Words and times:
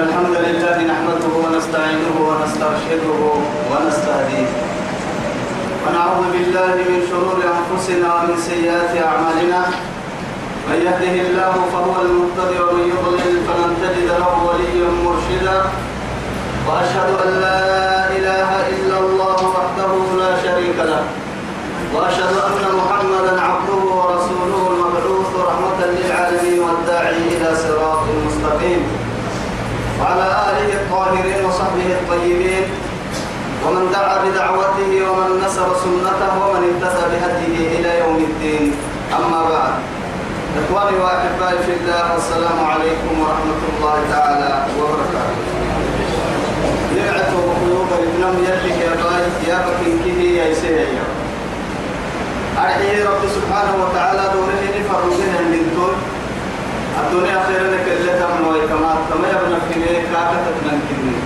الحمد 0.00 0.36
لله 0.46 0.76
نحمده 0.92 1.32
ونستعينه 1.44 2.16
ونسترشده 2.28 3.20
ونستهديه. 3.70 4.48
ونعوذ 5.82 6.22
بالله 6.34 6.74
من 6.90 7.00
شرور 7.10 7.38
أنفسنا 7.56 8.08
ومن 8.14 8.36
سيئات 8.50 8.92
أعمالنا. 9.08 9.62
من 10.68 10.78
يهده 10.86 11.14
الله 11.26 11.54
فهو 11.72 11.94
المهتدي 12.04 12.56
ومن 12.64 12.84
يضلل 12.92 13.36
فلن 13.46 13.72
تجد 13.82 14.08
له 14.22 14.32
وليا 14.48 14.88
مرشدا. 15.04 15.58
وأشهد 16.66 17.10
أن 17.24 17.30
لا 17.44 17.60
إله 18.16 18.50
إلا 18.74 18.96
الله 19.04 19.38
وحده 19.56 19.92
لا 20.22 20.32
شريك 20.44 20.78
له. 20.92 21.02
وأشهد 21.94 22.34
أن 22.48 22.64
محمدا 22.80 23.34
عبده 23.48 23.82
ورسوله 24.00 24.62
المبعوث 24.72 25.30
رحمة 25.48 25.80
للعالمين 25.94 26.58
والداعي 26.64 27.16
إلى 27.36 27.48
صراط 27.64 28.02
مستقيم. 28.26 28.82
وعلى 30.00 30.26
آله 30.48 30.68
الطاهرين 30.80 31.44
وصحبه 31.44 31.88
الطيبين 32.00 32.64
ومن 33.66 33.84
دعا 33.92 34.16
بدعوته 34.24 34.92
ومن 35.10 35.28
نصر 35.44 35.68
سنته 35.84 36.32
ومن 36.42 36.62
اهتدى 36.68 37.04
بهديه 37.12 37.78
إلى 37.78 37.90
يوم 37.98 38.16
الدين. 38.30 38.72
أما 39.18 39.40
بعد 39.50 39.72
إخواني 40.60 40.96
وأحبائي 40.98 41.58
في 41.66 41.72
الله 41.80 42.16
السلام 42.16 42.58
عليكم 42.72 43.12
ورحمة 43.20 43.60
الله 43.70 43.96
تعالى 44.10 44.52
وبركاته. 44.78 45.38
نعت 46.96 47.32
وقلوب 47.34 47.88
ابنم 47.92 48.34
يدك 48.48 48.78
يا 48.84 48.92
باي 49.02 49.24
يا 49.48 49.58
بكين 49.66 50.20
يا 50.20 50.54
سيدي 50.54 50.98
أرحيه 52.58 53.04
رب 53.04 53.22
سبحانه 53.36 53.74
وتعالى 53.82 54.22
دوره 54.34 54.62
نفر 54.76 55.02
الدنيا 57.00 57.38
خير 57.46 57.62
لك 57.74 57.86
اللي 57.96 58.12
تمن 58.20 58.42
ويكما 58.50 58.92
كما 59.08 59.26
يبنى 59.34 59.58
في 59.68 59.74
ليه 59.80 60.02
كاكة 60.12 60.46
تنكني 60.64 61.16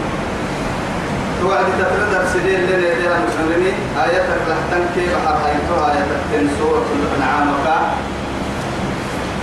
توعد 1.41 1.67
تتردر 1.79 2.25
سنين 2.33 2.61
اللي 2.65 2.89
يديها 2.93 3.19
مسلمي 3.27 3.73
آياتك 4.05 4.41
لحتن 4.48 4.83
كيف 4.95 5.12
حرحيتها 5.27 5.93
آياتك 5.93 6.21
تن 6.33 6.48
سورة 6.59 6.87
الأنعام. 6.97 7.48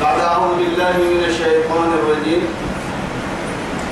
بعد 0.01 0.19
أعوذ 0.19 0.51
بالله 0.57 0.95
من 0.97 1.23
الشيطان 1.29 1.89
الرجيم. 1.99 2.43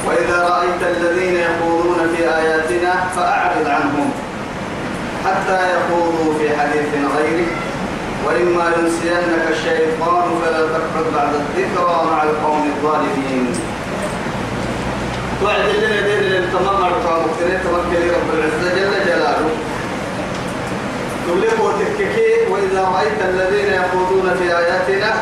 وإذا 0.08 0.39
رأيت 0.53 0.81
الذين 0.97 1.36
يخوضون 1.36 1.99
في 2.16 2.21
آياتنا 2.39 2.93
فأعرض 3.16 3.67
عنهم 3.67 4.11
حتى 5.25 5.59
يخوضوا 5.75 6.33
في 6.39 6.45
حديث 6.58 6.89
غيره. 7.17 7.52
وإما 8.25 8.66
ينسينك 8.77 9.43
الشيطان 9.52 10.18
بعد 11.15 11.33
الذكرى 11.33 11.95
مع 12.11 12.23
القوم 12.23 12.71
الظالمين. 12.75 13.45
توعد 15.41 15.69
لنا 15.83 16.02
دين 16.02 16.19
للتمام 16.19 16.81
مرتبة 16.81 17.19
مكتنين 17.25 17.59
تمكن 17.63 18.02
رب 18.15 18.29
العزة 18.33 18.75
جل 18.75 19.05
جلاله. 19.05 19.49
تبلغ 21.27 21.65
وتككي 21.65 22.31
وإذا 22.52 22.81
رأيت 22.95 23.19
الذين 23.30 23.73
يخوضون 23.73 24.35
في 24.39 24.57
آياتنا 24.57 25.13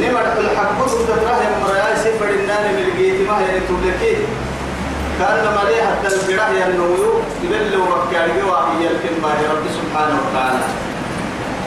نمر 0.00 0.26
الحق 0.38 0.86
تتراه 0.86 1.40
مريا 1.62 1.94
سفر 2.04 2.30
النان 2.30 2.64
من 2.74 2.82
الجيت 2.88 3.28
ما 3.28 3.38
هي 3.38 3.60
تبلكي 3.68 4.16
كان 5.18 5.44
مالي 5.56 5.82
حتى 5.88 6.08
القراه 6.14 6.50
ينويو 6.50 7.12
يبلو 7.42 7.84
مكاري 7.84 8.42
وهي 8.42 8.86
الكلمة 8.92 9.28
رب 9.52 9.64
سبحانه 9.78 10.18
وتعالى. 10.22 10.85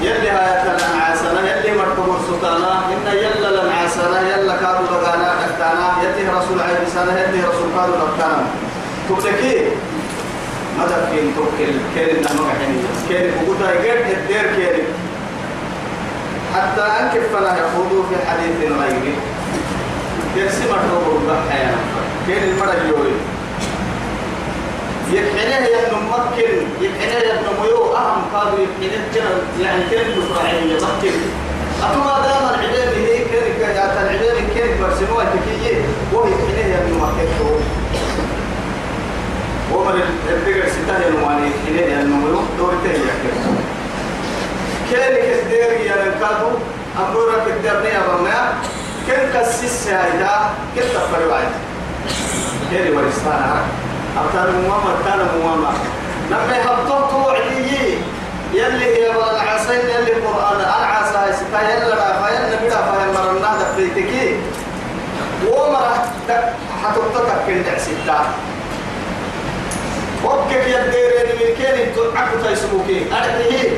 يلي 0.02 0.30
هاي 0.30 0.64
تلن 0.64 1.00
عاسنا 1.02 1.42
يلي 1.58 1.78
مرتبور 1.78 2.20
سلطانا 2.28 2.74
إن 2.94 3.18
يلا 3.18 3.62
لن 3.62 3.70
عاسنا 3.72 4.20
يلا 4.30 4.56
كادوا 4.56 4.88
بغانا 4.92 5.34
أكتانا 5.46 5.88
يلي 6.04 6.30
رسول 6.30 6.62
عيد 6.62 6.88
سنة 6.96 7.14
يلي 7.20 7.40
رسول 7.48 7.70
كادوا 7.76 7.96
أكتانا 8.08 8.44
تبلكي 9.10 9.68
ماذا 10.78 11.10
كين 11.12 11.34
توكل 11.36 11.72
كين 11.96 12.16
نمك 12.18 12.50
حين 12.60 12.84
كين 13.10 13.32
بقوتا 13.32 13.72
يقرد 13.74 14.12
الدير 14.18 14.46
كين 14.56 14.84
حتى 16.56 16.82
أنكف 16.82 17.36
فلا 17.36 17.52
يخوضوا 17.58 18.04
في 18.10 18.16
حديث 18.30 18.72
غيره 18.72 19.16
يرسم 20.36 20.66
الرب 20.66 21.22
بحيانا. 21.28 21.78
كين 22.28 22.44
المرة 22.44 22.76
يوري 22.88 23.14
يكحنيه 25.14 25.68
ينمكن 25.68 26.68
يكحنيه 26.82 27.34
ينميو 27.34 27.96
أهم 27.96 28.22
قادوا 28.34 28.60
يكحنيه 28.60 29.08
جنة 29.16 29.66
يعني 29.66 29.84
كين 29.90 30.00
يفرعين 30.18 30.70
يمكن 30.70 31.18
أتما 31.84 32.20
دام 32.26 32.44
العلم 32.50 33.06
هي 33.06 33.18
كين 33.18 33.54
كيات 33.60 33.92
العلم 33.98 34.48
كين 34.54 34.82
برسموها 34.82 35.26
تكيي 35.26 35.78
وهو 36.14 36.28
يكحنيه 36.28 36.76
ينمكن 36.76 37.30
ومن 39.74 40.02
الدقر 40.30 40.70
ستة 40.70 41.08
ينواني 41.08 41.48
يكحنيه 41.48 41.96
ينميو 41.98 42.42
دور 42.58 42.74
تهي 42.84 42.96
يكحنيه 42.96 43.60
كيرك 44.90 45.40
الدير 45.44 45.72
يا 45.92 45.96
نكادو 45.96 46.52
أمورك 47.00 47.48
الدرني 47.48 47.90
يا 47.90 48.02
رمنا 48.10 48.54
كن 49.08 49.40
كسيس 49.40 49.88
هايدا 49.88 50.50
كن 50.76 50.82
تفر 50.82 51.28
واحد 51.30 51.52
كيري 52.72 52.92
أبتر 54.18 54.52
مواما 54.52 54.94
كان 55.06 55.28
مواما 55.40 55.74
لما 56.32 56.58
يحطوه 56.58 57.10
توعدي 57.12 57.98
يلي 58.54 58.86
هي 58.96 59.10
ولا 59.10 59.44
العسين 59.44 59.80
يلي 59.80 60.12
القرآن 60.14 60.60
العسى 60.60 61.34
ستا 61.38 61.62
يلا 61.70 61.96
لا 61.96 62.22
فايل 62.22 62.42
نبدا 62.54 62.76
فايل 62.76 63.14
مرنا 63.14 63.58
دفيتكي 63.62 64.36
ومرة 65.48 66.06
حتوقتك 66.84 67.46
كن 67.48 67.64
ستا 67.78 68.20
وكيف 70.26 70.68
يديرين 70.68 71.30
من 71.40 71.56
كين 71.58 71.94
عكو 72.16 72.36
تيسموكي 72.48 73.06
أرحيه 73.12 73.70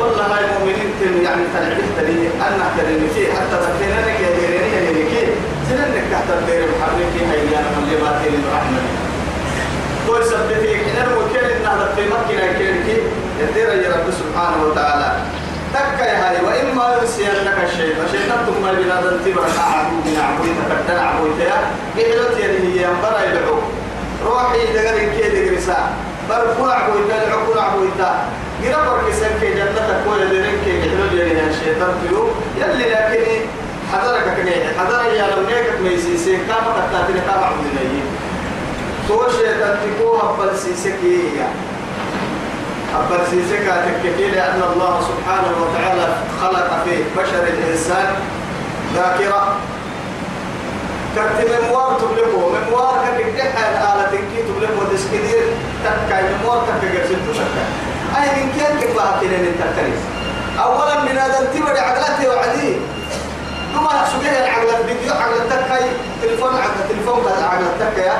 والله 0.00 0.22
هاي 0.22 0.44
مؤمنين 0.58 0.90
تن 1.00 1.24
يعني 1.24 1.42
تنعبه 1.54 1.86
تليه 1.98 2.28
أنا 2.46 2.66
تليه 2.78 3.08
فيه. 3.14 3.32
حتى 3.32 3.56
تكينا 3.64 4.00
لك 4.06 4.20
يا 4.20 4.30
ديريني 4.40 4.76
يا 4.76 4.80
ديريكي 4.92 5.26
سننك 5.68 6.04
تحت 6.12 6.28
الدير 6.38 6.62
محركي 6.72 7.20
هاي 7.30 7.40
أنا 7.58 7.68
من 7.76 7.84
لباتي 7.92 8.28
للرحمة. 8.36 8.80
قول 10.08 10.24
سبتي 10.24 10.74
كنا 10.84 11.16
وكيل 11.16 11.50
إنها 11.50 11.88
في 11.96 12.02
مكة 12.06 12.52
كيركي 12.58 13.02
يدير 13.40 13.68
يا 13.68 13.88
رب 13.88 14.10
سبحانه 14.20 14.64
وتعالى. 14.66 15.12
تكا 15.74 16.04
يا 16.04 16.16
هاي 16.30 16.36
وإما 16.44 16.96
ينسينك 17.00 17.58
الشيء 17.64 17.94
فشيطان 17.94 18.38
ثم 18.46 18.62
بنادم 18.82 19.16
تبرع 19.24 19.64
عبود 19.74 20.06
عبود 20.18 20.48
تكتنا 20.70 21.00
عبود 21.02 21.38
يا. 21.40 21.58
قلت 21.96 22.38
يا 22.40 22.46
هي 22.46 22.82
ينبرا 22.82 23.20
يدعو. 23.30 23.58
روحي 24.26 24.72
دقري 24.74 25.06
كي 25.16 25.28
دقري 25.28 25.60
ساعة 25.60 25.90
برفوع 26.30 26.74
عبود 26.74 27.00
يدعو 27.04 27.60
عبود 27.60 27.90
جرا 28.64 28.84
برك 28.84 29.14
سنك 29.14 29.42
جنة 29.56 30.00
كوي 30.04 30.24
لرنك 30.24 30.66
يحلو 30.66 31.04
لي 31.12 31.48
الشيطان 31.50 31.92
فيو 32.00 32.28
يلي 32.60 32.90
لكن 32.90 33.40
حضرك 33.92 34.24
كني 34.36 34.52
حضر 34.78 35.14
يا 35.14 35.26
لو 35.26 35.42
نيك 35.42 35.80
ميسيسي 35.82 36.36
كما 36.36 36.70
كتاتني 36.90 37.20
كما 37.20 37.44
عبد 37.44 37.66
الله 37.70 38.02
تو 39.08 39.24
شيطان 39.30 39.76
تكو 39.82 40.16
أبل 40.20 40.58
سيسكي 40.58 41.20
أبل 42.94 43.20
سيسكا 43.30 43.74
تككي 43.84 44.30
لأن 44.30 44.62
الله 44.72 45.00
سبحانه 45.00 45.52
وتعالى 45.62 46.06
خلق 46.40 46.84
في 46.84 46.94
بشر 47.16 47.42
الإنسان 47.42 48.08
ذاكرة. 48.94 49.56
كتب 51.16 51.48
مموار 51.62 52.00
تبلغه. 52.00 52.52
مموار 52.56 52.94
كتب 53.04 53.28
الآلة 53.28 54.10
كي 54.10 54.42
تبلغه. 54.48 54.92
تسكدير 54.94 55.44
تكاي 55.84 56.22
مموار 56.34 56.62
كتب 56.68 56.92
تكاي 56.92 57.16
أي 58.16 58.28
من 58.36 58.52
كان 58.58 58.72
كبها 58.80 59.20
كنا 59.20 59.38
نتكلم 59.42 60.00
أولا 60.64 61.00
من 61.02 61.18
هذا 61.18 61.38
التبر 61.40 61.76
عقلته 61.78 62.28
وعدي. 62.28 62.76
ثم 63.74 63.86
سجيه 64.12 64.44
العقل 64.44 64.68
فيديو 64.86 65.12
عقل 65.12 65.48
تكاي 65.50 65.84
تلفون 66.22 66.54
عقل 66.56 66.80
تلفون 66.88 67.22
عقل 67.42 67.64
تكاي 67.80 68.12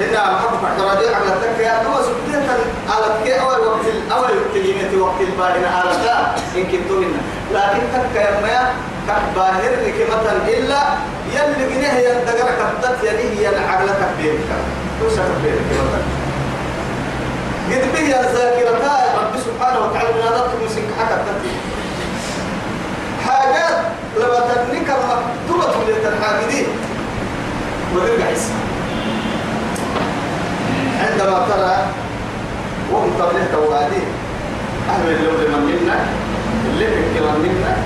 هنا 0.00 0.32
محبك 0.32 0.64
اعتراضي 0.64 1.08
عقل 1.14 1.40
تكاي 1.42 1.84
ثم 1.84 1.94
سجيه 2.02 2.48
على 2.90 3.06
كي 3.24 3.40
أول 3.40 3.66
وقت 3.66 3.86
أول 4.12 4.28
كلمة 4.54 5.02
وقت 5.04 5.20
الباهن 5.20 5.64
على 5.64 5.90
ذا 6.04 6.36
إن 6.56 6.64
كنتم 6.64 6.94
منا 7.00 7.20
لكن 7.54 7.82
تكاي 7.94 8.30
ما 8.42 8.72
كباهر 9.06 9.72
لك 9.86 9.94
مثلا 10.10 10.48
إلا 10.48 10.82
يلي 11.34 11.74
جنيه 11.74 11.92
يندقر 12.08 12.48
كبتت 12.58 13.04
يليه 13.04 13.48
العقل 13.48 13.88
تكبيرك. 13.88 14.38
توسع 15.00 15.22
تكبيرك 15.22 15.60
مثلا 15.70 16.02
قد 17.70 17.92
به 17.92 18.20
الذاكرة 18.20 18.86
رب 19.18 19.40
سبحانه 19.46 19.78
وتعالى 19.86 20.22
هذا 20.22 20.50
مسك 20.64 20.84
حكا 20.98 21.24
حاجات 23.26 23.78
لما 24.16 24.40
تبنيك 24.54 24.88
مكتوبة 24.90 25.84
للتنحاقدين 25.88 26.66
وترجع 27.94 28.32
اسمها 28.32 28.75
عندما 31.00 31.46
ترى 31.48 31.76
وهم 32.92 33.10
قبله 33.20 33.46
توادين 33.52 34.08
أهل 34.90 35.06
اللون 35.08 35.34
من 35.34 35.62
منا 35.66 35.96
اللي 36.70 36.86
من 36.86 37.38
منا 37.42 37.76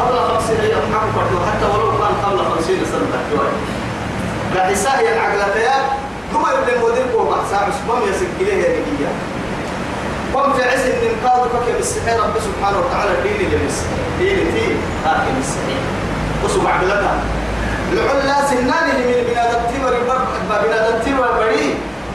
قبل 0.00 0.18
خمسين 0.18 0.60
أيام 0.60 0.82
حكوا 0.94 1.46
حتى 1.46 1.64
ولو 1.64 1.98
كان 1.98 2.14
قبل 2.24 2.38
خمسين 2.38 2.78
سنة 2.92 3.22
بحساه 4.54 5.00
يا 5.00 5.12
العقلتيا 5.14 5.74
ثم 6.32 6.40
يبدأ 6.40 6.88
مدير 6.88 7.04
قوة 7.14 7.36
صاحب 7.50 7.72
سبام 7.84 8.02
يسكيله 8.02 8.52
يا 8.62 8.68
نجيا 8.68 9.12
قم 10.34 10.52
في 10.52 10.62
عز 10.62 10.80
إن 10.86 11.28
قالوا 11.28 11.44
كك 11.46 11.74
بالسحر 11.76 12.16
رب 12.20 12.34
سبحانه 12.40 12.78
وتعالى 12.78 13.10
دين 13.22 13.50
جلس 13.50 13.82
دين 14.18 14.36
تي 14.54 14.66
هاكم 15.06 15.34
السحر 15.40 15.80
وسمع 16.44 16.70
عقلتها 16.70 17.20
لعلا 17.92 18.48
سنان 18.50 18.86
من 18.96 19.24
بنادم 19.28 19.60
تيمر 19.72 19.94
بنادم 20.64 21.04
تيمر 21.04 21.28
بري 21.38 21.74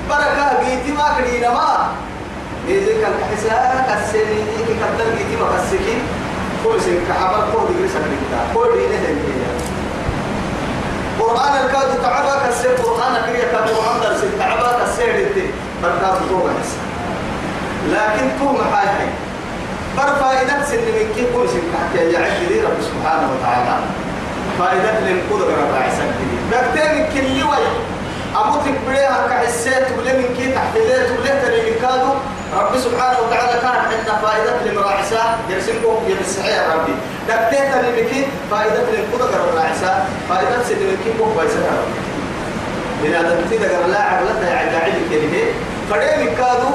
بركة 0.10 0.64
جيتي 0.64 0.92
ما 0.92 1.08
كدينا 1.18 1.50
ما 1.50 1.88
إذا 2.68 2.94
كان 3.02 3.14
كحسا 3.22 3.86
كسني 3.90 4.40
إذا 4.60 4.88
كان 4.98 5.18
جيتي 5.18 5.36
ما 5.42 5.48
كسكين 5.58 6.02
كل 6.64 6.82
سن 6.82 7.00
كعبر 7.08 7.48
كود 7.52 7.70
يجلس 7.76 7.94
كده 7.94 8.40
كود 8.54 8.76
ينهي 8.76 9.14
قرآن 11.20 11.54
الكاد 11.66 12.02
تعبا 12.04 12.48
كسر 12.50 12.70
قرآن 12.70 13.14
كريا 13.26 13.46
كاد 13.52 13.70
قرآن 13.70 14.02
درس 14.02 14.22
تعبا 14.40 14.84
كسر 14.84 15.34
دي 15.36 15.46
بركات 15.84 16.18
توبة 16.30 16.52
لكن 17.92 18.26
توم 18.40 18.56
هاي 18.56 18.88
هاي 18.88 19.10
بر 19.98 20.16
فائدة 20.16 20.66
سن 20.66 20.78
من 20.78 21.08
كي 21.16 21.26
كل 21.34 21.50
سن 21.50 21.62
كحكي. 21.74 22.12
يعد 22.12 22.42
لي 22.50 22.62
رب 22.62 22.78
سبحانه 22.82 23.28
وتعالى. 23.34 23.80
فائدة 24.60 25.00
لن 25.00 25.20
قدر 25.32 25.48
رب 25.48 25.74
عسك 25.84 26.10
دي 26.20 26.28
بكتين 26.52 27.06
كل 27.14 27.44
وي 27.44 27.64
سبحانه 32.78 33.20
وتعالى 33.20 33.60
كان 33.62 33.76
عندنا 33.86 34.18
فائدة 34.24 34.54
لمراعسة 34.66 35.22
يرسمكم 35.50 35.98
يمسحي 36.08 36.54
ربي. 36.74 36.94
دكتيت 37.30 37.72
لمكي 37.84 38.28
فائدة 38.52 38.82
للقدر 38.92 39.40
الراعسة 39.50 40.06
فائدة 40.30 40.64
سيد 40.68 40.78
لمكي 40.78 41.18
بوك 41.20 41.38
بايسة 41.38 41.56
ربي. 41.56 42.00
من 43.04 43.14
هذا 43.16 43.42
تدقر 43.52 43.88
لا 43.88 44.02
عقلتها 44.02 44.50
يعني 44.50 44.70
قاعد 44.76 44.94
كلمة 45.10 45.44
فدين 45.90 46.36
كادو 46.36 46.72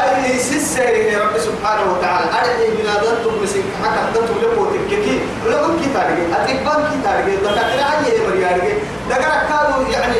أي 0.00 0.38
سيسيري 0.38 1.16
رب 1.16 1.38
سبحانه 1.38 1.92
وتعالى. 1.92 2.26
أرحي 2.26 2.68
من 2.68 2.86
هذا 2.88 3.18
تمسك 3.24 3.64
حتى 3.84 4.00
تنتم 4.14 4.34
لكو 4.42 4.64
تككي 4.64 5.20
لكم 5.46 5.78
كي 5.80 5.88
تارجي 5.94 6.22
أتكبان 6.32 6.80
كي 6.90 6.98
تارجي 7.04 7.36
دكتور 7.36 7.58
عني 7.58 8.10
مريارجي 8.28 8.74
دكتور 9.10 9.34
كادو 9.48 9.90
يعني 9.92 10.16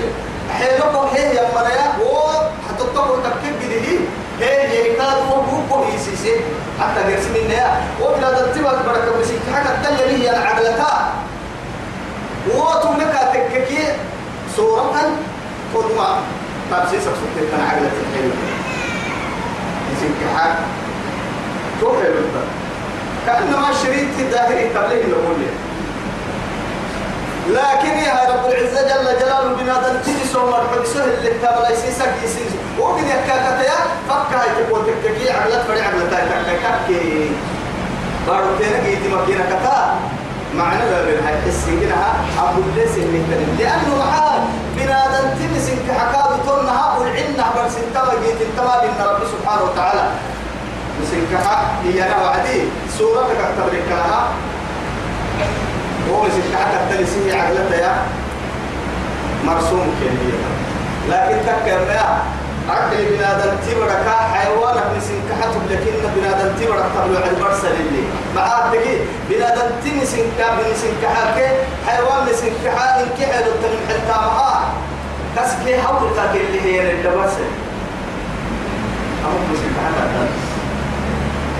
حيلكم 0.59 1.07
هي 1.15 1.35
يا 1.35 1.43
مريا. 1.55 1.95
تقول 2.79 3.19
تككي 3.25 3.67
هي. 3.75 3.99
هي 4.41 4.91
يكاد 4.93 5.17
وبوكو 5.33 5.85
يسيسي 5.95 6.33
حتى 6.81 7.01
قرس 7.15 7.25
من 7.27 7.51
يا. 7.51 7.81
وبلا 8.03 8.31
تتبع 8.43 8.73
بركة 8.73 9.21
بسيك 9.21 9.41
حاجة 9.55 9.69
تلي 9.85 10.25
هي 10.25 10.31
العقلتا 10.31 11.13
وتم 12.55 13.01
لك 13.01 13.15
تككي 13.35 13.79
صورة 14.57 14.95
خدمة 15.75 16.09
تبسيسك 16.71 17.03
سكتك 17.21 17.51
كان 17.51 17.61
عقلة 17.61 17.91
الحلوة. 18.03 18.37
يسيك 19.93 20.37
حاجة 20.37 20.55
توقع 21.81 21.99
لك 22.09 22.45
كأنما 23.27 23.69
شريط 23.83 24.09
الظاهري 24.19 24.69
قبله 24.69 25.07
نقول 25.09 25.37
لكن 27.49 27.99
يا 27.99 28.15
رب 28.31 28.53
العزة 28.53 28.83
جل 28.83 29.19
جلاله 29.21 29.55
بنادم 29.61 30.01
تجي 30.05 30.25
سوى 30.33 30.51
مرحب 30.51 30.85
اللي 30.97 31.31
تابع 31.43 31.71
يسيسك 31.71 32.13
يسيس 32.25 32.53
وقد 32.79 33.03
يكاكتا 33.05 33.63
يا 33.63 33.79
فكا 34.09 34.41
يتبو 34.45 34.77
تككي 34.79 35.31
عملت 35.31 35.63
فري 35.69 35.81
عملت 35.81 36.11
تككي 36.11 37.31
بارو 38.27 38.47
تينا 38.59 38.79
جيتي 38.85 39.09
مكينة 39.09 39.45
كتا. 39.45 39.97
معنى 40.57 40.85
بابن 40.91 41.25
هاي 41.27 41.35
حسي 41.43 41.81
كنها 41.81 42.15
أبو 42.39 42.61
الليس 42.61 42.97
اللي 42.97 43.19
كنن 43.19 43.57
لأنه 43.59 43.99
معاه 43.99 44.39
بنادم 44.77 45.29
تمسك 45.39 45.79
كحكاوي 45.89 46.37
تونها 46.47 46.97
والعنا 46.99 47.47
برس 47.57 47.77
انتما 47.87 48.13
جيت 48.25 48.39
انتما 48.49 48.79
بإن 48.81 49.07
رب 49.07 49.21
سبحانه 49.33 49.63
وتعالى. 49.63 50.11
مسكها 51.03 51.73
هي 51.85 52.03
أنا 52.07 52.23
وعدي. 52.25 52.61
سورتك 52.99 53.37
اكتبرك 53.41 53.85
لها 53.91 54.29
هو 56.11 56.23
مسك 56.23 56.57
حتى 56.59 56.77
التلسيه 56.97 57.35
عقلتها 57.35 57.77
يا 57.79 57.95
مرسوم 59.45 59.95
كلية. 60.01 60.39
لكن 61.11 61.37
تكر 61.47 61.93
يا 61.93 62.23
عقل 62.69 62.97
بنادم 63.11 63.57
تبرك 63.67 64.07
حيوان 64.35 64.75
مسك 64.97 65.43
حتى 65.43 65.59
لكن 65.71 65.93
بنادم 66.17 66.49
تبرك 66.61 66.85
تبلو 66.95 67.17
على 67.17 67.31
البرسل 67.31 67.67
اللي 67.81 68.03
معاه 68.37 68.71
تجي 68.73 68.97
بنادم 69.31 69.71
تمسك 69.85 70.25
بنسك 70.39 71.01
حكي 71.17 71.49
حيوان 71.87 72.29
مسك 72.33 72.69
حال 72.77 73.03
إن 73.03 73.09
كحل 73.21 73.43
التنم 73.43 73.81
حتى 73.89 74.21
معاه 74.27 74.65
كسكي 75.37 75.83
حول 75.83 76.09
تاكل 76.17 76.39
اللي 76.41 76.63
هي 76.63 76.93
الدبسة 76.93 77.47
أمو 79.25 79.39
مسك 79.53 79.75
حتى 79.85 80.27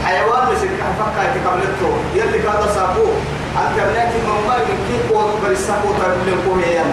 حيوان 0.05 0.53
مسك 0.53 0.69
حفكا 0.85 1.23
يتقبلته 1.23 1.93
يلي 2.15 2.39
كذا 2.39 2.73
سابوه 2.75 3.15
أنت 3.63 3.77
بناتي 3.91 4.19
من 4.27 4.47
ما 4.49 4.57
يمكن 4.57 4.99
قوة 5.15 5.35
بريسا 5.43 5.73
قوة 5.83 5.99
تقبل 5.99 6.35
قوة 6.47 6.85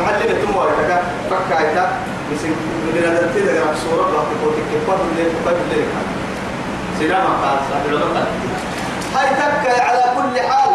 معلمة 0.00 0.34
تموار 0.42 0.68
كذا 0.78 1.02
فكا 1.30 1.60
يتا 1.70 1.92
مسك 2.32 2.48
من 2.84 3.02
هذا 3.06 3.20
التيدا 3.26 3.52
جرب 3.54 3.74
صورة 3.84 4.02
بلا 4.06 4.20
تقول 4.30 4.52
تكتب 4.56 4.98
اللي 5.12 5.24
تقبل 5.30 5.56
اللي 5.70 5.84
كان 5.92 6.06
سلام 6.98 7.26
قال 7.26 7.58
صاحب 7.70 7.86
العلماء 7.88 8.26
هاي 9.14 9.28
تكا 9.28 9.82
على 9.84 10.04
كل 10.16 10.40
حال. 10.40 10.70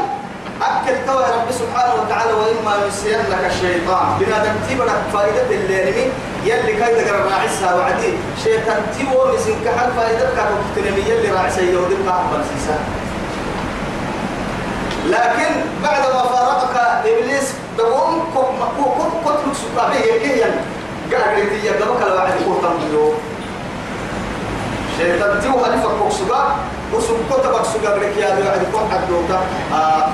أكل 0.62 0.96
توا 1.08 1.22
رب 1.22 1.52
سبحانه 1.52 1.94
وتعالى 2.02 2.34
وإما 2.34 2.88
يسير 2.88 3.20
لك 3.32 3.44
الشيطان 3.52 4.08
بنادم 4.20 4.56
تبرك 4.70 5.02
فائدة 5.14 5.42
اللي 5.52 6.12
يلي 6.44 6.74
كاي 6.80 6.94
دقر 7.04 7.16
راعسها 7.32 7.76
وعدي. 7.76 8.14
شيطان 8.44 8.82
تيو 8.98 9.34
مسين 9.34 9.56
كحل 9.66 9.92
فائدة 9.98 10.30
كاتو 10.36 10.56
تنمي؟ 10.76 11.02
يلي 11.10 11.32
راعسها 11.32 11.64
يودي 11.64 11.96
قاعد 12.08 12.44
سيسا 12.50 12.80
لكن 15.10 15.52
بعد 15.84 16.02
ما 16.14 16.24
فارقك 16.24 16.76
إبليس 17.06 17.54
دوم 17.78 18.24
كوك 18.34 18.50
مكوك 18.62 18.98
كوك 18.98 19.14
كوك 19.24 19.34
لك 19.34 19.56
سكابي 19.56 20.40
يعني 20.40 20.62
قاعد 21.12 21.38
يتي 21.38 21.66
يقدمك 21.66 22.02
لو 22.02 22.18
عدي 22.18 22.44
كوك 22.46 22.62
تنبلو 22.62 23.14
شيطان 24.98 25.42
تيو 25.42 25.66
هلفك 25.66 25.92
كوك 26.00 26.12
سكاب 26.12 26.50
وسوق 26.94 27.18
كتبك 27.30 27.66
سوق 27.66 27.96
لك 27.96 28.18
يا 28.18 28.36
ذو 28.36 28.50
عند 28.50 28.66
كون 28.72 28.86
حدوتا 28.92 29.40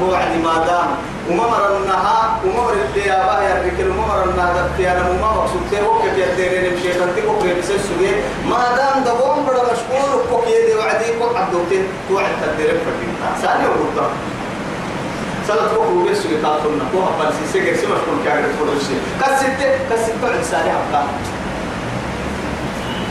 هو 0.01 0.15
عند 0.15 0.43
ما 0.43 0.65
دام 0.67 0.89
وما 1.29 1.47
مرناها 1.47 2.39
وما 2.45 2.61
مر 2.63 2.73
اللي 2.73 3.07
يا 3.07 3.63
رجل 3.65 3.89
وما 3.89 4.07
مرناها 4.07 4.69
في 4.77 4.91
أنا 4.91 5.09
وما 5.09 5.29
مقصود 5.37 5.61
ته 5.71 5.79
هو 5.81 6.01
كيف 6.01 6.17
يديرين 6.17 6.73
مشي 6.73 6.93
كنت 6.93 7.19
كو 7.25 7.39
كيف 7.43 7.65
سوق 7.65 8.01
ما 8.49 8.75
دام 8.77 9.03
ده 9.03 9.13
بوم 9.13 9.45
بڑا 9.45 9.63
مشغول 9.71 10.21
كو 10.29 10.37
يدي 10.47 10.75
وعدي 10.75 11.19
كو 11.19 11.25
حدوتين 11.35 11.83
تو 12.09 12.17
عند 12.19 12.35
تدير 12.41 12.77
فديتا 12.85 13.29
ثاني 13.41 13.67
وقتا 13.67 14.34
كو 15.47 15.81
هو 15.83 16.03
بس 16.03 16.21
كو 16.91 16.99
هبل 16.99 17.33
سي 17.33 17.53
سي 17.53 17.65
كيف 17.65 17.83
مشغول 17.83 18.17
كان 18.25 18.43
تقول 18.57 18.81
شيء 18.87 19.01
كسيت 19.89 20.15
عند 20.23 20.43
ساري 20.43 20.71
حقا 20.71 21.03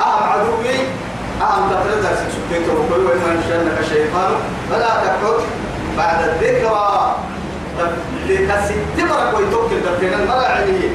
أهم 0.00 0.22
عدوي 0.22 0.76
أهم 1.42 1.70
تقرأ 1.70 2.02
درس 2.02 2.18
سبتين 2.34 2.62
وكل 2.70 3.00
وإما 3.06 3.34
ينشأنك 3.34 3.76
الشيطان 3.80 4.32
فلا 4.70 4.88
تقعد 4.88 5.40
بعد 5.98 6.28
الذكرى. 6.28 7.16
لكسي 8.28 8.74
تبرك 8.98 9.34
ويتوكل 9.36 9.80
دفتين 9.86 10.14
المرأة 10.14 10.46
عليه. 10.46 10.88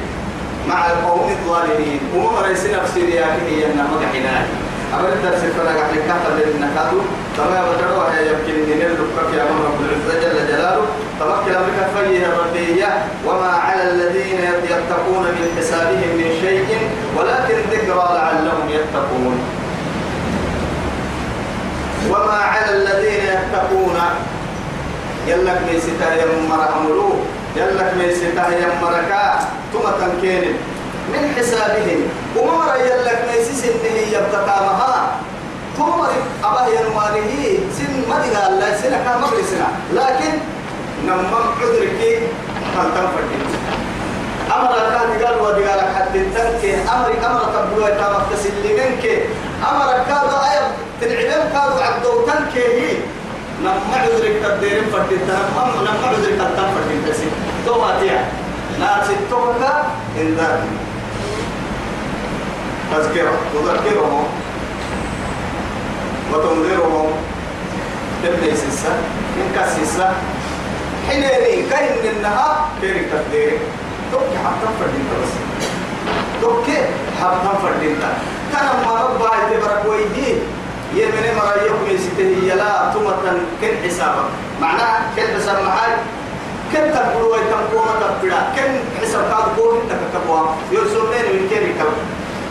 مع 0.68 0.86
القوم 0.86 1.30
الظالمين. 1.30 2.00
وما 2.16 2.40
رئيس 2.40 2.64
نفسي 2.64 3.00
رياكي 3.00 3.42
هي 3.48 3.66
أنها 3.66 3.86
مدحناك 3.94 4.46
أما 4.94 5.08
الدرس 5.08 5.40
فلا 5.40 5.70
قاعد 5.70 5.94
كاتب 5.94 6.34
للنكادو 6.38 7.00
تما 7.36 7.62
بدروا 7.68 8.04
هي 8.14 8.28
يمكن 8.28 8.54
نلقى 8.78 9.22
في 9.30 9.42
أمر 9.42 9.60
رب 9.64 9.80
العزة 9.80 10.20
جل 10.20 10.48
جلاله. 10.48 10.86
توكل 11.20 11.54
أمرك 11.56 11.80
فيه 11.96 12.26
الربية 12.26 12.88
وما 13.26 13.52
على 13.52 13.82
الذين 13.90 14.40
يتقون 14.64 15.22
من 15.22 15.46
حسابهم 15.58 16.10
من 16.16 16.30
شيء 16.42 16.68
ولكن 17.16 17.56
ذكرى 17.72 18.04
لعلهم 18.14 18.68
يتقون. 18.68 19.36
وما 22.10 22.38
على 22.52 22.70
الذين 22.76 23.24
يتقون. 23.24 23.98
يلك 25.26 25.58
من 25.68 25.80
ستاه 25.80 26.14
يمر 26.14 26.60
عملو 26.74 27.10
يلك 27.56 27.90
من 28.00 28.08
ستاه 28.20 28.48
يمر 28.48 28.94
كا 29.08 29.38
ثم 29.72 29.86
تنكين. 30.00 30.44
من 31.12 31.34
حسابهم. 31.36 32.00
ومر 32.36 32.76
يلك 32.76 33.18
من 33.28 33.38
سنة 33.54 33.96
يبتقى 34.16 34.56
مها 34.66 35.12
ثم 35.76 36.00
أبا 36.44 36.66
ينواله 36.76 37.58
سن 37.78 37.92
مدها 38.10 38.48
الله 38.48 38.70
سنة 38.82 38.98
كان 39.04 39.20
مغرسنا 39.20 39.68
لكن 39.94 40.32
نمم 41.06 41.34
عذرك 41.60 42.00
هل 42.76 42.88
تنفردين 42.94 43.44
أمر 44.56 44.72
كان 44.94 45.10
قال 45.24 45.36
ودي 45.40 45.64
قال 45.64 45.80
حد 45.94 46.14
تنك 46.34 46.62
أمر 46.94 47.08
أمر 47.26 47.42
تبلو 47.54 47.86
تامك 47.86 48.22
تسلمنك 48.32 49.04
أمر 49.70 49.88
كان 50.08 50.28
أيب 50.50 50.66
تنعلم 51.00 51.42
كان 51.52 51.70
عبدو 51.86 52.12
تنك 52.26 52.54
هي. 52.56 52.96
نما 53.62 53.96
عذرك 53.96 54.36
تديرين 54.44 54.84
فردين 54.92 55.18
تنم 55.28 55.70
نما 55.84 56.06
عذرك 56.08 56.36
تنم 56.38 56.68
فردين 56.74 57.00
تسي. 57.08 57.28
تو 57.66 57.80
ما 57.80 58.00
تيا. 58.00 58.24
ناس 58.80 59.10
التوكا 59.10 59.72
إنذار 60.20 60.58
تذكرة. 62.92 63.34
تذكرهم. 63.54 64.24
وتنذرهم. 66.32 67.10
تبني 68.22 68.56
سسا 68.56 68.92
إن 69.36 69.48
كسسا 69.56 70.14
حينيني 71.10 71.68
كاين 71.70 71.92
إنها 72.10 72.68
كيرك 72.80 73.04
تقديري 73.12 73.58
توكي 74.12 74.36
حتى 74.44 74.66
فردين 74.80 75.04
بس 75.10 75.32
توكي 76.42 76.78
حتى 77.20 77.52
فردين 77.62 77.96
كان 78.52 78.66
ما 78.86 78.92
ربا 79.02 79.30
يتبرك 79.36 79.82
ويدي 79.90 80.30
يمن 80.94 81.26
مرا 81.36 81.54
يوم 81.66 81.82
يسته 81.90 82.30
يلا 82.48 82.92
تمتن 82.94 83.38
كن 83.60 83.74
حسابك 83.88 84.28
معناه 84.60 84.98
كن 85.16 85.22
حساب 85.36 85.58
معاي 85.64 85.92
كن 86.72 86.94
تقولوا 86.94 87.36
يتنقوا 87.36 87.86
تبدا 88.00 88.40
كن 88.56 88.72
حساب 89.02 89.22
كاد 89.22 89.58
قول 89.58 89.74
انك 89.82 90.00
تقوا 90.14 90.46
يرسلين 90.72 91.26
من 91.32 91.48
كيرك 91.50 91.80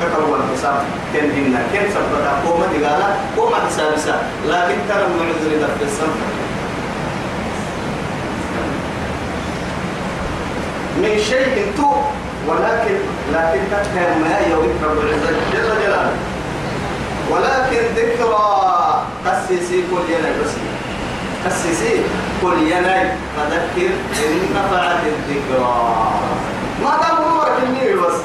كتبوا 0.02 0.38
الحساب 0.38 0.84
كن 1.14 1.32
هنا 1.32 1.62
كن 1.74 1.86
سبتا 1.96 2.32
قوم 2.46 2.64
دقالا 2.74 3.08
قوم 3.38 3.54
حساب 3.68 3.98
سا 3.98 4.22
لكن 4.48 4.78
ترى 4.90 5.06
من 5.08 5.26
عذر 5.30 5.68
في 5.80 5.84
السماء 5.86 6.39
من 11.00 11.20
شيء 11.30 11.74
تو 11.78 11.92
ولكن 12.48 12.98
لكن 13.34 13.60
تفهم 13.72 14.22
ما 14.22 14.40
يوم 14.52 14.68
رب 14.84 14.98
العزة 14.98 15.32
جل 15.54 15.84
جلاله. 15.84 16.18
ولكن 17.32 17.82
ذكرى 17.96 19.04
قسسي 19.26 19.84
كل 19.92 20.14
يناي 20.14 20.34
بس 20.44 20.52
قسسي 21.46 22.04
كل 22.42 22.58
يناي 22.68 23.12
فذكر 23.38 23.92
إن 24.26 24.56
نفعت 24.56 25.04
الذكرى. 25.06 25.76
ما 26.84 26.92
دام 27.02 27.18
هو 27.32 27.46
كني 27.58 27.94
بس. 27.94 28.20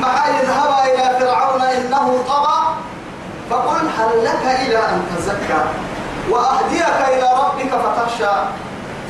ما 0.00 0.14
يذهب 0.28 0.70
إلى 0.84 1.18
فرعون 1.20 1.62
إنه 1.62 2.18
طغى؟ 2.28 2.74
فقل 3.50 3.80
هل 3.98 4.24
لك 4.24 4.44
إلى 4.66 4.78
أن 4.78 5.02
تزكى؟ 5.16 5.62
وأهديك 6.30 6.98
إلى 7.08 7.28
ربك 7.42 7.70
فتخشى. 7.82 8.34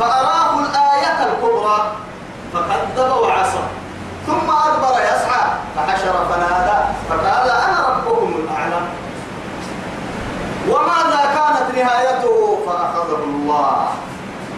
فأراه 0.01 0.61
الآية 0.61 1.27
الكبرى. 1.27 1.93
فكذب 2.53 3.11
وعصى. 3.23 3.63
ثم 4.27 4.51
أدبر 4.51 5.01
يسعى 5.01 5.45
فحشر 5.77 6.15
فنادى 6.31 6.79
فقال 7.09 7.51
أنا 7.51 7.89
ربكم 7.89 8.35
الأعلى. 8.45 8.81
وماذا 10.69 11.21
كانت 11.35 11.79
نهايته؟ 11.79 12.59
فأخذه 12.67 13.25
الله. 13.25 13.89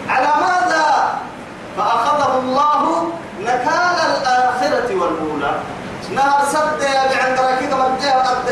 على 0.09 0.27
ماذا؟ 0.41 0.85
فأخذه 1.77 2.39
الله 2.39 3.07
نكال 3.41 3.97
الآخرة 4.11 4.89
والأولى. 5.01 5.53
نهر 6.15 6.45
سد 6.53 6.81
يا 6.81 7.03
بعنقرة 7.09 7.55
كي 7.59 7.67
كما 7.67 7.97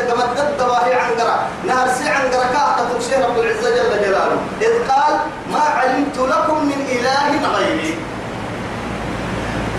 كما 0.07 0.25
تدبا 0.35 0.85
هي 0.85 0.93
عنقرة 0.93 1.37
نهر 1.63 1.87
سي 1.87 2.09
عنقرة 2.09 2.45
كاحة 2.53 2.81
تبشير 2.93 3.25
رب 3.25 3.37
العزة 3.37 3.69
جل 3.69 4.01
جلاله 4.05 4.37
إذ 4.61 4.91
قال 4.91 5.13
ما 5.51 5.59
علمت 5.59 6.17
لكم 6.17 6.65
من 6.65 6.85
إله 6.89 7.47
غيري 7.55 7.97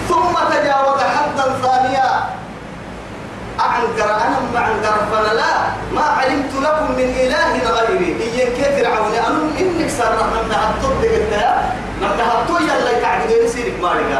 ثم 0.08 0.34
تجاوز 0.50 1.00
حدا 1.00 1.46
ثانيا 1.62 2.10
ما 4.54 4.60
عنقر 4.60 4.96
فلا 5.12 5.34
لا 5.34 5.52
ما 5.92 6.02
علمت 6.02 6.52
لكم 6.62 6.92
من 6.92 7.08
إله 7.24 7.70
غيري. 7.70 8.16
إيه 8.20 8.44
كيف 8.56 8.68
فرعون 8.78 9.14
أنا 9.14 9.38
إنك 9.60 9.90
صار 9.90 10.12
لما 10.14 10.56
هتطب 10.62 11.02
قلت 11.02 11.34
لما 12.00 12.24
هتطو 12.28 12.58
يلا 12.58 13.00
تعبدين 13.00 13.48
سيرك 13.48 13.80
مالك. 13.82 14.12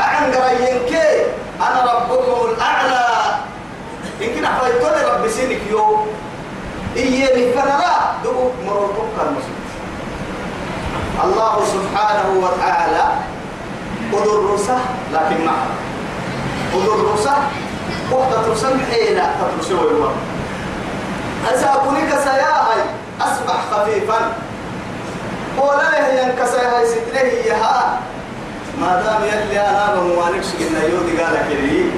أعنقر 0.00 0.44
ينكي 0.60 1.08
أنا 1.60 1.92
ربكم 1.92 2.50
الأعلى. 2.50 3.04
إن 4.22 4.28
كنا 4.34 4.48
حفايتوني 4.48 5.02
رب 5.12 5.28
سينك 5.28 5.60
يوم 5.70 6.06
إيه 6.96 7.54
فلا 7.54 7.76
لا 7.82 7.94
دو 8.24 8.50
مروتوك 8.66 9.14
المسلم. 9.20 9.64
الله 11.24 11.54
سبحانه 11.74 12.28
وتعالى 12.42 13.04
قدر 14.12 14.54
رسا 14.54 14.78
لكن 15.12 15.44
معها 15.44 15.74
قدر 16.74 17.12
رسا 17.14 17.36
وقت 18.12 18.46
ترسل 18.46 18.80
حيلة 18.90 19.30
تترسل 19.40 19.74
ويوم 19.74 20.12
أساكنك 21.54 22.10
سياهي 22.24 22.82
أصبح 23.20 23.60
خفيفا. 23.70 24.32
ولا 25.58 26.06
هي 26.06 26.24
انكسر 26.24 26.84
ستره 26.84 27.28
يها 27.46 27.98
ما 28.80 29.02
دام 29.02 29.22
يلي 29.24 29.60
أنا 29.60 29.94
بموانك 29.94 30.42
شكنا 30.42 30.82
يودي 30.84 31.22
قال 31.22 31.36
كري 31.48 31.90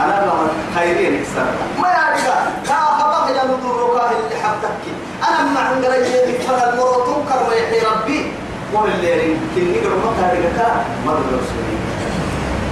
أنا 0.00 0.20
بما 0.22 0.48
خيرين 0.74 1.20
اكسر 1.20 1.46
ما 1.82 1.88
يعني 1.88 2.20
لا 2.68 2.74
خبق 2.98 3.28
يا 3.30 3.44
نضرك 3.44 4.02
اللي 4.12 4.42
حبتك. 4.42 4.84
أنا 5.28 5.50
ما 5.50 5.60
عند 5.60 5.84
رجلي 5.84 6.38
فلا 6.38 6.74
مرتون 6.74 7.26
كرم 7.28 7.52
يحيي 7.52 7.80
ربي. 7.80 8.32
قول 8.74 8.90
اللي 8.90 9.36
كن 9.54 9.72
نقر 9.72 9.96
ما 9.96 10.12
تاريخا 10.20 10.84
ما 11.06 11.12
بالرسولي 11.12 11.76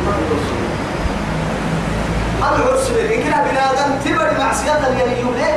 ما 0.07 0.13
بالرسولي 0.19 0.74
بالرسولي 2.53 3.15
إن 3.17 3.23
كنا 3.23 3.43
بنادم 3.43 3.91
تبر 4.05 4.39
معصية 4.39 4.73
اللي 4.89 5.21
يولي 5.21 5.53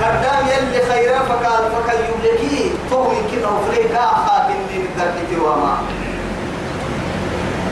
قدام 0.00 0.46
يلي 0.46 0.80
خيرا 0.92 1.18
فقال 1.18 1.62
فقال 1.72 1.98
يولي 2.08 2.70
فهم 2.90 3.16
كنا 3.30 3.48
وفريقا 3.48 4.02
أخاك 4.04 4.46
إني 4.50 4.84
نتركتي 4.84 5.36
وما 5.40 5.76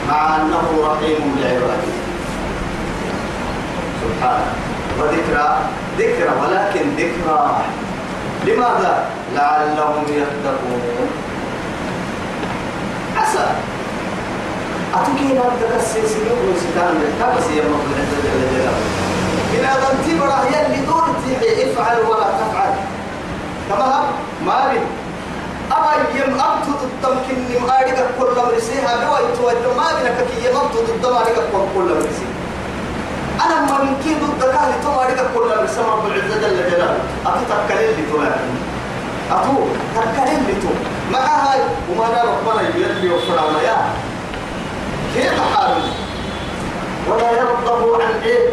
مع 0.09 0.35
أنه 0.35 0.67
رحيم 0.87 1.35
بعباده 1.37 1.93
سبحانه 4.01 4.53
وذكرى 4.99 5.57
ذكرى 5.97 6.29
ولكن 6.41 6.89
ذكرى. 6.97 7.57
لماذا؟ 8.45 9.05
لعلهم 9.35 10.03
يتقون. 10.07 11.09
عسى 13.17 13.45
أتوكي 14.95 15.33
لا 15.33 15.43
تكسر 15.61 16.07
سنين 16.07 16.37
وستان 16.49 16.95
بس 17.37 17.47
هي 17.53 17.61
مطلع. 17.61 18.03
جل 18.23 18.39
جلاله 18.53 18.75
إلى 19.53 19.67
أن 19.67 19.97
تبرع 20.05 20.39
يلي 20.53 20.85
دور 20.85 21.03
افعل 21.63 21.97
ولا 22.09 22.27
تفعل. 22.39 22.73
كما 23.69 24.03
ما 24.45 24.67
بي 24.71 24.79
أبا 25.71 25.91
يم 26.15 26.33
أبتو 26.33 26.71
التمكن 26.89 27.65
مارك 27.67 27.97
كل 28.19 28.31
مرسيها 28.37 28.91
بوا 29.01 29.19
يتوجه 29.19 29.71
ما 29.77 29.87
بينك 29.95 30.17
كي 30.29 30.49
يم 30.49 30.57
أبتو 30.57 30.79
الدمارك 30.79 31.37
كل 31.75 31.89
مرسي 31.99 32.27
أنا 33.45 33.55
ما 33.69 33.83
من 33.83 33.95
كي 34.03 34.11
ضد 34.21 34.41
كاهي 34.53 34.73
تو 34.83 34.91
مارك 34.91 35.19
كل 35.35 35.49
مرسي 35.61 35.81
رب 35.81 36.05
العزة 36.07 36.35
جل 36.41 36.71
جلاله. 36.71 36.97
أتو 37.25 37.41
تكلم 37.49 37.93
لي 37.97 38.03
تو 38.11 38.17
أتو 39.35 39.53
تكلم 39.95 40.41
لي 40.47 40.55
تو. 40.61 40.71
مع 41.13 41.19
هاي. 41.19 41.61
وما 41.89 42.05
ربنا 42.05 42.61
يلي 42.75 43.09
وفرعنا 43.13 43.61
يا. 43.61 43.77
كيف 45.15 45.41
حاله 45.55 45.83
ولا 47.09 47.31
يرضه 47.31 48.03
عن 48.03 48.13
إيه؟ 48.23 48.49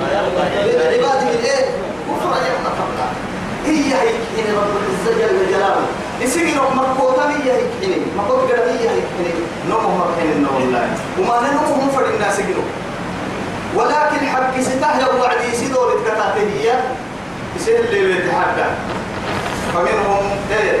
لعباده 0.00 1.30
الايه 1.30 1.64
كفر 2.08 2.36
يوم 2.46 2.64
فقط 2.64 3.10
هي 3.66 3.84
هي 3.94 3.94
حين 4.36 4.54
رب 4.56 4.76
العزة 4.76 5.18
جل 5.20 5.46
جلاله. 5.52 5.86
يسير 6.20 6.46
مكوتا 6.76 7.28
هي 7.30 7.52
هي 7.52 7.62
حين 7.80 8.06
مكوت 8.18 8.50
قد 8.52 8.68
هي 8.68 8.88
هي 8.88 9.00
حين 9.18 9.34
نوم 9.70 9.98
مرحين 9.98 10.32
النوم 10.32 10.56
الله 10.62 10.88
وما 11.18 11.40
ننوم 11.40 11.88
مفر 11.88 12.06
الناس 12.14 12.38
يقولوا 12.38 12.64
ولكن 13.76 14.26
حق 14.26 14.60
ستاه 14.60 15.20
وعد 15.20 15.36
يسيدور 15.52 15.92
الكتاتية 15.98 16.80
يسير 17.56 17.78
اللي 17.80 18.10
يتحدى 18.16 18.64
فمنهم 19.74 20.30
إيه؟ 20.50 20.80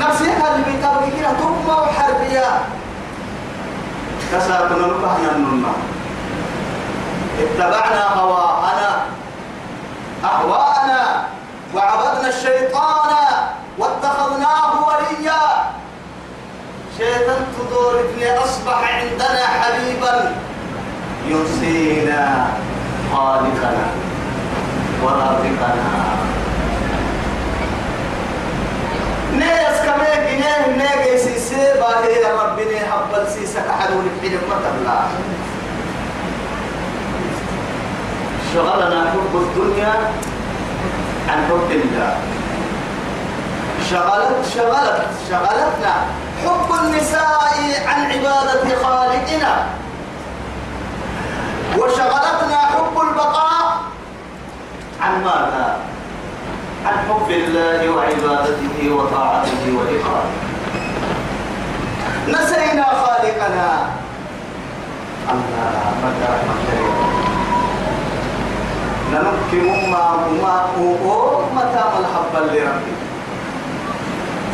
نفسي 0.00 0.24
اللي 0.24 0.64
بيتابع 0.66 1.08
كده 1.18 1.28
ثم 1.38 1.68
وحربيا 1.68 2.60
كسرنا 4.32 4.76
نبهنا 4.86 5.32
النمى 5.36 5.72
اتبعنا 7.38 8.04
هواءنا 8.14 8.90
أهواءنا 10.24 11.24
وعبدنا 11.74 12.28
الشيطان 12.28 13.14
واتخذناه 13.78 14.72
وليا. 14.88 15.40
شيطان 16.98 17.46
تدور 17.58 18.00
ابني 18.00 18.38
أصبح 18.38 18.94
عندنا 18.94 19.46
حبيبا. 19.46 20.34
ينسينا 21.28 22.46
خالقنا 23.12 23.86
ورازقنا. 25.02 26.17
نيس 29.32 29.78
كمان 29.84 30.08
ربنا 32.38 32.78
شغلنا 38.54 39.10
حب 39.10 39.36
الدنيا 39.36 39.94
عن 41.28 41.38
حب 41.48 41.70
الله. 41.70 42.16
شغلت 43.90 44.46
شغلت 44.54 45.06
شغلتنا 45.30 45.94
حب 46.44 46.68
النساء 46.84 47.84
عن 47.86 48.00
عبادة 48.12 48.82
خالقنا. 48.82 49.66
وشغلتنا 51.78 52.56
حب 52.56 53.00
البقاء 53.00 53.64
عن 55.02 55.24
ماذا؟ 55.24 55.76
عن 56.86 56.96
حب 57.08 57.30
الله 57.30 57.80
وعبادته 57.90 58.78
وطاعته 58.96 59.62
وإقامته. 59.78 60.46
نسينا 62.28 62.86
خالقنا. 63.02 63.70
الله 65.32 65.84
مدى 66.02 66.26
رحمة 66.34 66.68
نمكن 69.12 69.90
ما 69.90 70.04
ما 70.42 70.56
متى 71.56 71.82
الحب 72.00 72.34
لربي. 72.34 72.94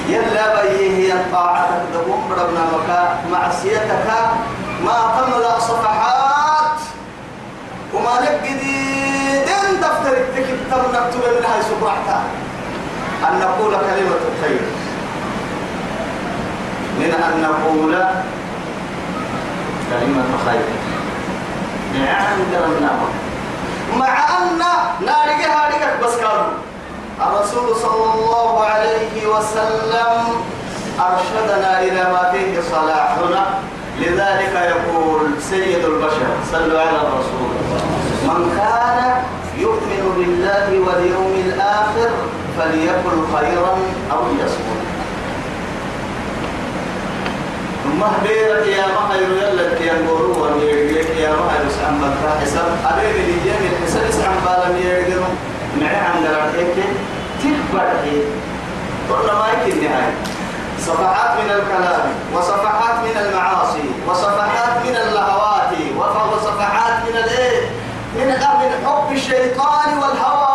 يلا 0.09 0.47
بيه 0.62 1.26
طاعتك 1.33 1.83
دبوم 1.95 2.23
ربنا 2.33 2.64
مكا. 2.75 3.02
معصيتك 3.33 4.07
ما 4.85 4.99
تملأ 5.16 5.59
صفحات. 5.59 6.78
وما 7.95 8.14
نقدي 8.23 8.84
تم 10.71 10.83
نكتب 10.94 11.23
منها 11.38 11.56
سبحتها 11.71 12.23
أن 13.28 13.35
نقول 13.40 13.73
كلمة 13.73 14.23
الخير. 14.30 14.64
من 16.99 17.11
أن 17.28 17.42
نقول 17.42 17.92
كلمة 19.90 20.30
خير. 20.47 20.66
مع 23.97 24.14
أن 24.38 24.59
نارجها 25.06 25.54
نارجك 25.64 25.94
بس 26.04 26.14
قالوا. 26.14 26.52
الرسول 27.21 27.76
صلى 27.76 28.06
الله 28.14 28.64
عليه 28.64 29.26
وسلم 29.26 30.12
أرشدنا 31.00 31.80
إلى 31.83 32.02
ما 32.12 32.23
فيه 32.33 32.61
صلاحنا. 32.71 33.42
لذلك 33.99 34.54
يقول 34.54 35.21
سيد 35.50 35.85
البشر 35.85 36.30
صلوا 36.52 36.80
على 36.80 36.99
الرسول. 37.06 37.50
من 38.25 38.40
كان 38.59 38.99
يؤمن 39.59 39.94
بالله 40.16 40.66
واليوم 40.87 41.33
الآخر 41.47 42.11
فليقل 42.59 43.16
خيرا 43.35 43.75
أو 44.12 44.21
ليصمت. 44.33 44.80
ما 48.00 48.11
بيرك 48.23 48.66
يا 48.66 48.87
ما 48.87 49.02
خير 49.12 49.28
يلا 49.38 49.80
يا 49.80 49.94
نقولوا 50.02 50.37
ونيجيك 50.47 51.11
يا 51.21 51.30
ما 51.30 51.50
خير 51.50 51.68
سام 51.80 51.99
بكرة 51.99 52.40
حساب 52.42 52.66
أبي 52.90 53.06
اللي 53.11 53.37
جاني 53.44 53.66
الحساب 53.73 54.11
سام 54.11 54.35
بالم 54.44 54.76
يجرو 54.76 55.25
معي 55.80 55.97
عن 55.97 56.23
درجتك 56.25 56.75
تكبر 57.40 57.87
هي 58.04 58.18
قلنا 59.11 59.33
ما 59.38 59.47
يمكن 59.52 59.83
نهاية 59.85 60.14
صفحات 60.80 61.33
من 61.44 61.50
الكلام 61.50 62.06
وصفحات 62.35 62.97
من 63.04 63.16
المعاصي 63.26 63.85
وصفحات 64.09 64.75
من 64.87 64.97
اللهوات 64.97 65.73
وصفحات 65.99 66.96
من 67.09 67.16
الايه 67.16 67.34
من 68.16 68.33
حب 68.87 69.12
الشيطان 69.12 69.98
والهوى. 69.98 70.55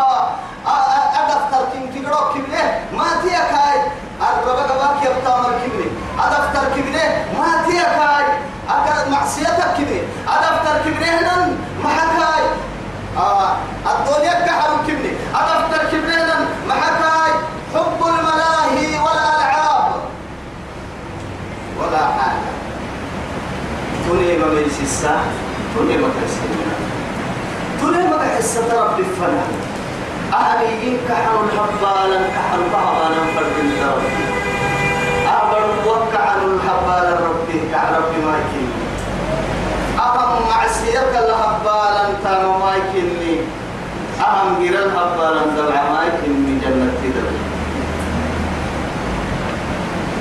أدفتر 1.19 1.63
كم 1.73 1.85
تقرأ 2.01 2.33
كبنه 2.33 2.63
ما 2.97 3.07
تيك 3.23 3.33
هاي 3.33 3.81
الربك 4.21 4.69
باك 4.71 5.03
يبطى 5.03 5.33
مركبني 5.43 5.87
أدفتر 6.19 6.63
كبنه 6.75 7.25
ما 7.39 7.63
تيك 7.67 7.85
هاي 8.01 8.25
أكاد 8.69 9.11
معصيتك 9.11 9.73
كبنه 9.77 10.01
أدفتر 10.27 10.75
كبنه 10.85 11.19
نن 11.21 11.57
محك 11.83 12.11
هاي 12.21 12.43
آه 13.17 13.55
الدنيا 13.85 14.33
كحر 14.45 14.69
كبني 14.87 15.11
أدفتر 15.35 15.85
كبنه 15.91 16.23
نن 16.25 16.45
محك 16.69 17.01
هاي 17.01 17.31
حب 17.75 17.99
الملاهي 18.07 18.99
والألعاب 18.99 19.91
ولا 21.79 21.97
حاجة 21.97 22.51
توني 24.07 24.37
ما 24.37 24.45
ميسيسا 24.47 25.15
توني 25.75 25.97
ما 25.97 26.07
كسينا 26.07 26.73
توني 27.81 28.07
ما 28.07 28.17
كحسة 28.17 28.83
رب 28.83 28.99
الفنا 28.99 29.43
أهلي 30.33 30.87
إن 30.87 30.97
كحن 31.09 31.35
الحبالا 31.45 32.19
كحن 32.27 32.59
بعضنا 32.73 33.21
فرد 33.35 33.57
الدرب 33.59 34.01
أبر 35.27 35.65
وكحن 35.87 36.39
الحبالا 36.39 37.15
ربي 37.27 37.59
كحن 37.73 37.93
ربي 37.95 38.17
ما 38.25 38.37
يكين 38.37 38.71
أهم 39.99 40.49
معسيرك 40.49 41.13
الحبالا 41.15 42.03
تام 42.23 42.59
ما 42.59 42.71
يكيني 42.75 43.41
أهم 44.21 44.55
غير 44.61 44.85
الحبالا 44.85 45.41
دمع 45.57 45.89
ما 45.89 46.03
يكيني 46.07 46.59
جنة 46.59 46.91
تدر 47.03 47.29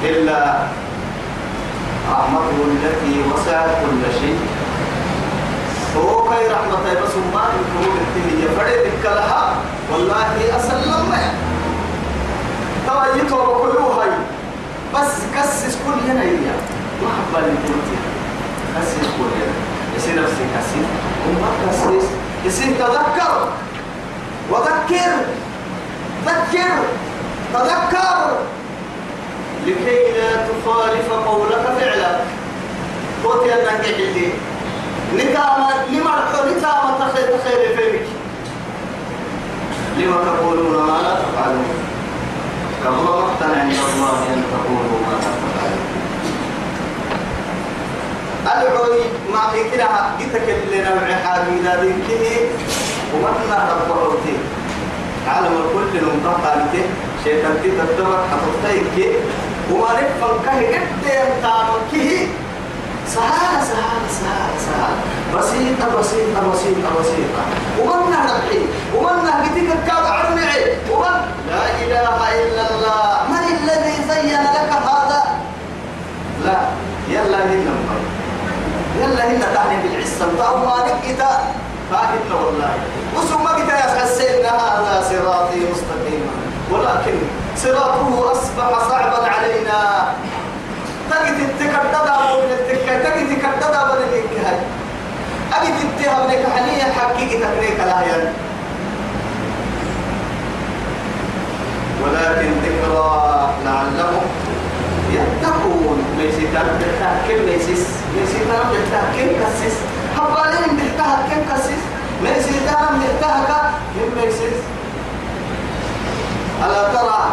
إلا 0.04 0.58
رحمته 2.12 2.58
التي 2.72 3.22
وسعت 3.32 3.47
كل 3.66 4.20
شيء. 4.20 4.38
هو 5.96 6.22
كي 6.28 6.46
رحمة 6.52 7.02
بس 7.02 7.14
ما 7.34 7.44
يكون 7.58 7.98
التي 8.00 8.44
يفرد 8.44 9.04
لها 9.04 9.54
والله 9.92 10.56
أسلم. 10.56 11.12
كله 13.62 13.84
هاي. 13.86 14.10
بس 14.94 15.12
كسس 15.36 15.76
كل 15.86 16.10
هنا 16.10 16.22
هي 16.22 16.30
ما 17.02 17.08
حبا 17.08 17.46
لنتمتي 17.46 17.96
كسس 18.76 18.96
كل 19.00 19.30
هنا. 19.36 19.54
يصير 19.96 20.22
نفسي 20.22 20.44
كسس 20.54 20.74
وما 21.28 21.50
كسس 21.66 22.06
يصير 22.44 22.72
تذكر. 22.78 23.48
وذكر. 24.50 25.12
ذكر. 26.26 26.78
تذكر. 27.54 28.38
لكي 29.66 30.12
لا 30.18 30.30
تخالف 30.36 31.12
قولك 31.26 31.64
فعلك 31.80 32.20
قلت 33.24 33.46
يا 33.46 33.56
ننجح 33.56 33.98
اللي 33.98 34.28
نكامة 35.16 35.86
لمرحو 35.90 36.44
نكامة 36.50 36.98
تخير 36.98 37.28
تخير 37.38 37.76
فيك 37.76 38.02
لما 39.98 40.24
تقولون 40.24 40.86
ما 40.86 40.98
لا 41.02 41.14
تفعلون 41.14 41.64
كبر 42.84 43.02
مقتا 43.02 43.44
عند 43.44 43.72
الله 43.72 44.18
أن 44.34 44.42
تقولوا 44.52 44.98
ما 45.06 45.12
لا 45.12 45.30
تفعلون 45.38 45.88
العوي 48.46 49.00
ما 49.32 49.42
إكنا 49.60 50.10
جتك 50.20 50.48
اللي 50.48 50.82
نوع 50.82 51.14
حاجة 51.24 51.48
ذلك 51.64 52.08
ومحنا 53.14 53.68
رب 53.72 53.98
عوتي 53.98 54.36
عالم 55.28 55.46
الكل 55.46 56.06
نمتقى 56.06 56.56
لك 56.58 56.84
شيطان 57.24 57.56
تتدبر 57.62 58.18
حتفتيك 58.30 59.16
وما 59.72 59.88
نفهم 59.92 60.42
كه 60.44 60.50
قد 60.50 61.04
ينتعلم 61.04 61.80
كه 61.92 62.26
سهالة 63.14 63.64
سهالة 63.70 64.08
سهالة 64.20 64.58
سهالة 64.66 64.98
بسيطة 65.34 65.98
بسيطة 65.98 66.40
بسيطة 66.52 66.88
بسيطة. 67.00 67.42
ومن 67.80 68.10
نهدحي 68.10 68.60
ومن 68.96 69.24
نهدتك 69.24 69.68
الكاد 69.76 70.04
عرمعي. 70.06 70.64
ومن 70.92 71.16
لا 71.48 71.64
إله 71.84 72.18
إلا 72.42 72.64
الله. 72.70 73.08
من 73.28 73.44
الذي 73.56 73.96
زين 74.08 74.40
لك 74.42 74.70
هذا؟ 74.72 75.22
لا. 76.44 76.58
يلا 77.08 77.44
هنا 77.44 77.74
يلا 79.00 79.24
هنا 79.30 79.54
تعني 79.54 79.76
بالعصة 79.82 80.26
فأمانك 80.38 81.04
إذا 81.04 81.30
فاهمنا 81.90 82.34
والله 82.44 82.74
وسوما 83.16 83.52
بك 83.52 83.68
يا 83.68 84.00
حسين. 84.00 84.44
هذا 84.46 85.04
صراطي 85.10 85.60
مستقيما. 85.72 86.34
ولكن 86.72 87.18
صراطه 87.56 88.32
أصبح 88.32 88.88
صعبا 88.88 89.28
علينا. 89.30 89.78
تجد 91.10 91.38
التكدد 91.48 91.94
أبو 91.94 92.40
من 92.40 92.56
تجد 92.68 93.30
التكدد 93.30 93.74
أبو 93.74 93.92
من 93.94 94.02
التكة 94.02 94.50
أجد 95.52 95.74
التهم 95.84 96.30
لك 96.30 96.46
حنية 96.56 96.92
حقيقة 96.92 97.38
تكريك 97.50 97.80
الآية 97.80 98.32
ولكن 102.02 102.50
ذكرى 102.64 103.50
لعلهم 103.64 104.26
يتقون. 105.12 106.04
ميسيتان 106.18 106.66
بتحكم 106.80 107.44
ميسيس 107.46 107.86
ميسيتان 108.16 108.66
بتحكم 108.72 109.28
كسيس 109.40 109.76
حبالين 110.16 110.76
بتحكم 110.76 111.40
كسيس 111.54 111.82
ميسيتان 112.22 113.00
بتحكم 113.00 113.68
ميسيس 114.16 114.58
ألا 116.64 116.82
ترى 116.92 117.28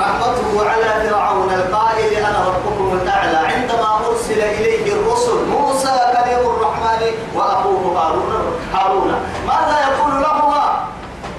رحمته 0.00 0.70
على 0.70 1.08
فرعون 1.08 1.50
القائل 1.50 2.14
أنا 2.14 2.44
ربكم 2.48 2.98
الأعلى 3.02 3.36
عندما 3.36 3.98
أرسل 4.08 4.40
إليه 4.40 4.92
الرسل 4.92 5.44
موسى 5.50 5.94
كريم 6.14 6.50
الرحمن 6.50 7.02
وأخوه 7.34 7.98
هارون 7.98 8.32
هارون. 8.74 9.10
ماذا 9.46 9.76
يقول 9.88 10.22
لهما؟ 10.22 10.64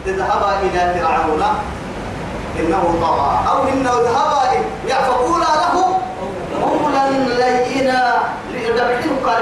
اذهبا 0.07 0.59
إلى 0.59 0.99
فرعون. 0.99 1.43
إنه 2.59 2.95
طغى. 3.01 3.31
أو 3.51 3.67
إنه 3.67 3.89
اذهبا. 3.89 4.35
فقولا 5.07 5.51
له 5.61 5.99
قولا 6.61 7.09
لينا. 7.09 8.13
لأدبحين 8.53 9.15
قال 9.25 9.41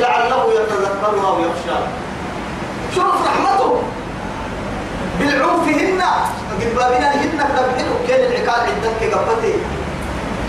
لعله 0.00 0.52
يتذكر 0.52 1.28
أو 1.28 1.36
يخشى. 1.40 1.78
شوف 2.94 3.14
رحمته. 3.26 3.82
بالعنفهن 5.18 6.02
قد 6.60 6.74
بابنا 6.76 7.14
هن 7.14 7.38
دبحين 7.38 7.88
كان 8.08 8.20
العقال 8.20 8.60
عندك 8.60 9.14
قبتي 9.14 9.54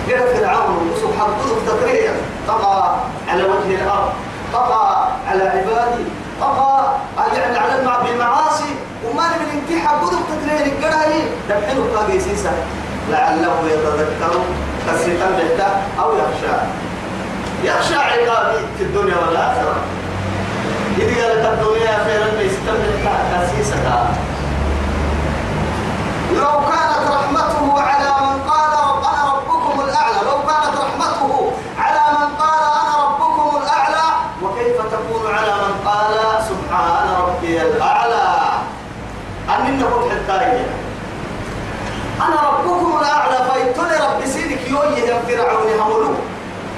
قال 0.09 0.37
فرعون 0.37 0.91
وسوح 0.91 1.15
حدود 1.15 1.57
تقرير 1.67 2.13
طغى 2.47 2.95
على 3.27 3.43
وجه 3.43 3.75
الأرض. 3.81 4.13
طغى 4.53 5.07
على 5.27 5.43
عبادي. 5.43 6.05
طغى 6.41 6.99
يعني 7.37 7.57
على 7.57 7.75
بالمعاصي. 8.03 8.75
وما 9.05 9.23
من 9.27 9.49
انتحى 9.53 9.95
بدو 9.97 10.17
تقرير 10.31 10.65
القرآن 10.65 11.11
دبحين 11.49 11.77
قاقي 11.95 12.19
سيسا 12.19 12.53
لعله 13.11 13.55
يتذكر 13.67 14.33
كسيتا 14.87 15.27
بحتا 15.37 15.81
أو 15.99 16.09
يخشى. 16.17 16.55
يخشى 17.63 17.95
عقابي 17.95 18.59
في 18.77 18.83
الدنيا 18.83 19.15
والآخرة. 19.15 19.75
إذا 20.97 21.25
قالت 21.25 21.45
الدنيا 21.45 22.03
خيرا 22.05 22.41
يستمع 22.41 23.13
كسيسة 23.31 24.07
لو 26.41 26.53
كانت 26.69 27.03
رحمته 27.11 27.81
على 27.81 28.09
من 28.25 28.49
قال 28.49 28.73
أنا 29.03 29.33
ربكم 29.33 29.81
الأعلى. 29.81 30.19
لو 30.29 30.37
كانت 30.47 30.73
رحمته 30.83 31.51
على 31.79 32.03
من 32.17 32.29
قال 32.41 32.63
أنا 32.81 32.93
ربكم 33.05 33.57
الأعلى 33.61 34.05
وكيف 34.43 34.77
تكون 34.93 35.33
على 35.35 35.53
من 35.63 35.73
قال 35.87 36.13
سبحان 36.49 37.07
ربي 37.21 37.61
الأعلى؟ 37.61 38.23
أن 39.49 39.79
نقول 39.79 40.11
حتى 40.11 40.63
أنا 42.21 42.37
ربكم 42.49 42.97
الأعلى 43.01 43.37
فايتوني 43.49 43.95
رب 44.07 44.25
سيدك 44.25 44.69
يوي 44.69 44.99
يا 45.07 45.21
فرعون 45.27 45.67
هملو. 45.79 46.13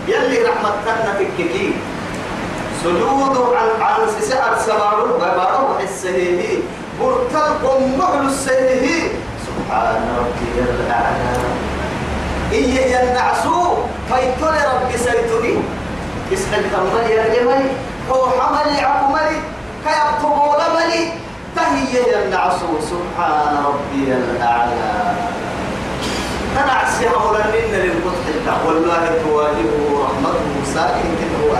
يلي 0.07 0.43
رحمتنا 0.43 1.13
في 1.17 1.23
الكيكي. 1.23 1.73
سجود 2.83 3.37
عن 3.57 3.81
عن 3.81 4.01
سعر 4.21 4.57
سمارو 4.65 5.05
ببارو 5.17 5.79
حسيه 5.79 6.59
برتلكم 7.01 7.99
محل 7.99 8.25
السيه 8.25 9.11
سبحان 9.65 10.17
ربي 10.19 10.61
الأعلى 10.61 11.37
إيه 12.51 12.95
ينعسو 12.95 13.77
فايتوني 14.09 14.57
رب 14.57 14.91
سيتوني 14.95 15.55
اسحل 16.33 16.63
كمالي 16.71 17.15
جمالي 17.35 17.69
هو 18.11 18.27
حملي 18.29 18.81
عقملي 18.81 19.37
كيبطبوا 19.85 20.55
لملي. 20.55 21.09
تهي 21.55 21.93
ينعسو 22.13 22.67
سبحان 22.91 23.65
ربي 23.65 24.13
الأعلى. 24.13 25.13
تنعسي 26.55 27.07
أولا 27.09 27.45
إن 27.45 27.71
للفتح 27.71 28.65
والله 28.65 29.03
تواجهه 29.25 30.05
رحمته 30.05 30.55
كده 31.19 31.37
هو 31.43 31.53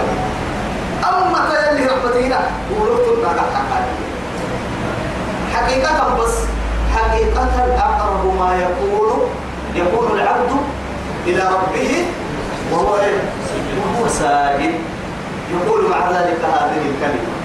أما 1.09 1.39
تيلي 1.49 1.85
رحمته 1.85 2.27
هنا 2.27 2.39
ولوتو 2.71 3.21
ناقا 3.21 3.85
حقيقة 5.53 6.15
بس. 6.19 6.35
حقيقة 6.95 7.75
أقرب 7.77 8.25
ما 8.39 8.51
يكون 8.65 9.29
يكون 9.75 10.19
العبد 10.19 10.51
إلى 11.27 11.43
ربه 11.43 12.05
وهو 12.71 12.95
إيه؟ 12.95 13.19
وهو 13.77 14.07
ساجد 14.07 14.73
يقول 15.51 15.89
مع 15.89 16.09
ذلك 16.11 16.39
هذه 16.43 16.81
الكلمة. 16.91 17.35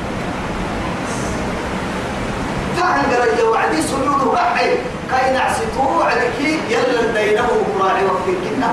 تعال 2.78 3.02
قال 3.36 3.48
وعدي 3.48 3.82
سجود 3.82 4.34
رحي 4.34 4.70
كاين 5.10 5.36
عسيتو 5.36 6.02
عليك 6.02 6.60
يلا 6.70 7.12
بينه 7.12 7.48
راعي 7.80 8.04
وقت 8.04 8.26
كنا 8.26 8.70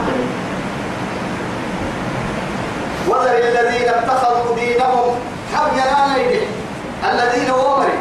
وذر 3.07 3.37
الذين 3.37 3.89
اتخذوا 3.89 4.55
دينهم 4.55 5.15
حب 5.55 5.73
يلانا 5.73 6.17
الذين 7.11 7.51
ومري. 7.51 7.96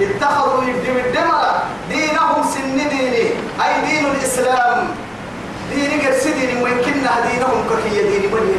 اتخذوا 0.00 0.64
يدم 0.64 0.96
الدمرة 1.06 1.62
دينهم 1.90 2.42
سن 2.54 2.76
ديني. 2.76 3.26
أي 3.64 3.72
دين 3.86 4.04
الإسلام. 4.06 4.88
دين 5.74 6.00
قرس 6.00 6.24
دين 6.26 6.62
ويمكننا 6.62 7.12
دينهم 7.30 7.58
ككي 7.70 8.02
دين 8.02 8.30
بني 8.30 8.58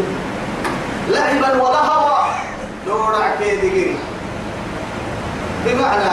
لعبا 1.09 1.61
ولهوا. 1.61 2.17
دورع 2.85 3.35
كيدي 3.39 3.95
بمعنى 5.65 6.11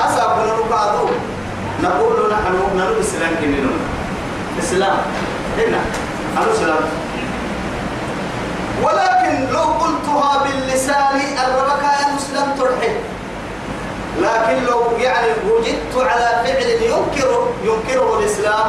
أصاب 0.00 0.46
نرقادو 0.46 1.08
نقول 1.82 2.32
نحن 2.32 2.54
نحن 2.76 2.80
الإسلام 2.80 3.34
كنين 3.40 3.70
الإسلام 4.56 4.96
هنا 5.58 5.80
على 6.36 6.46
الإسلام 6.46 6.84
ولكن 8.82 9.52
لو 9.52 9.62
قلتها 9.62 10.42
باللسان 10.44 11.20
الربك 11.44 11.82
يا 11.82 12.14
مسلم 12.14 12.46
ترحب 12.58 12.96
لكن 14.20 14.64
لو 14.64 14.82
يعني 14.98 15.26
وجدت 15.50 15.94
على 15.96 16.28
فعل 16.44 16.68
ينكر 16.68 17.48
ينكره 17.64 18.18
الإسلام 18.18 18.66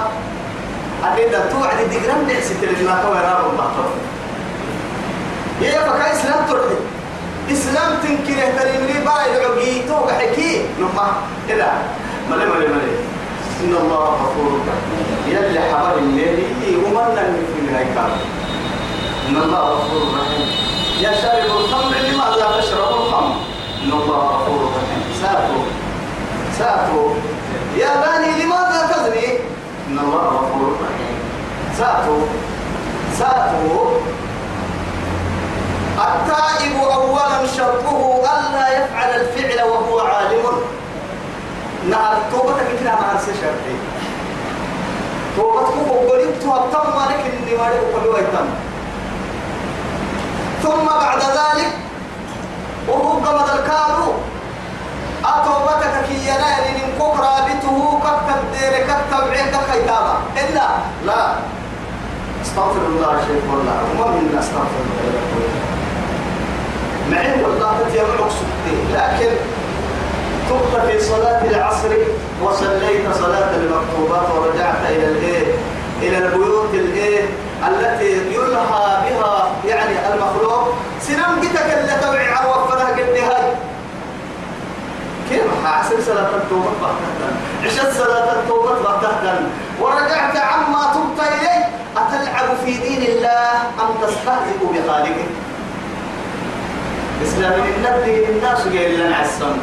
أبدا 1.03 1.49
توعد 1.51 1.77
دقرام 1.91 2.27
نعسي 2.27 2.53
تلما 2.61 3.03
كويرا 3.03 3.51
الله 3.51 3.67
يا 5.61 5.79
فكا 5.79 6.11
إسلام 6.13 6.45
ترحب 6.49 6.79
إسلام 7.51 7.97
تنكره 8.03 8.47
تريمني 8.57 8.93
بايد 8.93 9.33
عقيتو 9.45 10.05
بحكي 10.05 10.65
نما. 10.79 11.07
إلا. 11.49 11.71
ملي 12.29 12.45
ملي 12.45 12.67
ملي. 12.67 12.93
إن 13.63 13.75
الله 13.81 14.05
غفور 14.05 14.59
يلي 15.27 15.59
حبر 15.59 15.97
الليل 15.97 16.43
ومن 16.85 17.15
في 17.53 17.59
الهيكل. 17.61 18.11
إن 19.29 19.37
الله 19.43 19.59
غفور 19.59 20.01
رحيم. 20.19 20.49
يا 21.01 21.11
شارب 21.21 21.45
الخمر 21.45 21.95
لماذا 21.95 22.61
تشرب 22.61 22.91
الخمر؟ 23.01 23.35
إن 23.83 23.91
الله 23.91 24.17
غفور 24.17 24.59
رحيم. 24.65 24.76
سافوا 25.27 25.65
سافوا 26.59 27.09
يا 27.77 27.91
بني 28.03 28.43
لماذا 28.43 28.79
تزني؟ 28.91 29.27
إن 29.87 29.99
الله 29.99 30.23
غفور 30.23 30.71
رحيم. 30.83 31.17
سافوا 31.77 32.21
سافوا 33.19 33.89
التائب 35.97 36.77
أولا 36.77 37.47
شرطه 37.57 38.21
ألا 38.23 38.65
يفعل 38.77 39.09
الفعل 39.21 39.67
وهو 39.67 39.99
عالم. 39.99 40.45
نهار 41.89 42.17
توبتك 42.31 42.67
كده 42.79 42.91
مع 42.91 43.19
شرطي. 43.25 43.77
توبتك 45.37 45.75
وقلت 45.91 46.43
تهبطم 46.43 46.87
مالك 46.99 47.21
إني 47.33 47.57
مالك 47.57 47.81
وقلوا 47.93 48.19
يتم 48.19 48.47
ثم 50.63 50.85
بعد 50.85 51.19
ذلك 51.19 51.71
وهو 52.87 53.09
قمد 53.11 53.49
الكادو 53.49 54.11
أتوبتك 55.27 55.93
كي 56.07 56.17
ينال 56.27 56.63
من 56.77 56.87
كفر 56.99 57.23
بته 57.47 57.99
كتب 58.03 58.39
دير 58.53 58.73
كتب 58.87 59.23
عين 59.31 59.47
كخيتاما 59.51 60.15
إلا 60.37 60.67
لا. 61.05 61.33
استغفر 62.45 62.85
الله 62.87 63.11
شيخ 63.27 63.43
والله. 63.53 63.77
وما 63.93 64.07
من 64.11 64.37
استغفر 64.39 64.81
الله 64.87 65.27
معي 67.11 67.43
والله 67.43 67.71
تجمعك 67.89 68.31
سكتي 68.31 68.75
لكن 68.93 69.31
تبت 70.49 70.81
في 70.91 70.99
صلاة 70.99 71.41
العصر 71.43 71.89
وصليت 72.43 73.05
صلاة 73.19 73.49
المكتوبات 73.55 74.27
ورجعت 74.35 74.75
إلى 74.89 75.05
الإيه؟ 75.05 75.45
إلى 76.01 76.17
البيوت 76.17 76.73
الإيه؟ 76.73 77.21
التي 77.67 78.11
يلهى 78.33 78.87
بها 79.09 79.47
يعني 79.67 80.13
المخلوق. 80.13 80.73
سنم 81.01 81.39
بتك 81.41 81.65
اللي 81.79 81.93
تبعي 82.01 82.33
عروة 82.33 82.67
كيف؟ 85.29 85.65
حاسب 85.65 85.99
صلاة 86.05 86.35
التوبة 86.35 86.71
بغتة. 86.81 87.29
عشت 87.63 87.97
صلاة 87.97 88.33
التوبة 88.33 88.73
بغتة. 88.73 89.39
ورجعت 89.81 90.37
عما 90.37 90.93
تبت 90.93 91.27
إليه. 91.27 91.65
أتلعب 91.97 92.49
في 92.65 92.77
دين 92.77 93.01
الله 93.01 93.51
أم 93.81 93.89
تستهزئ 94.01 94.57
بخالقه؟ 94.61 95.27
إسلام 97.23 97.53
النبي 97.53 98.25
الناس 98.29 98.61
قال 98.61 98.99
لنا 98.99 99.15
عسم 99.15 99.57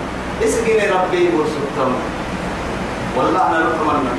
اسقني 0.44 0.90
ربي 0.90 1.30
ورسلتم 1.36 1.92
والله 3.16 3.46
أنا 3.46 3.58
نتمنى 3.58 4.10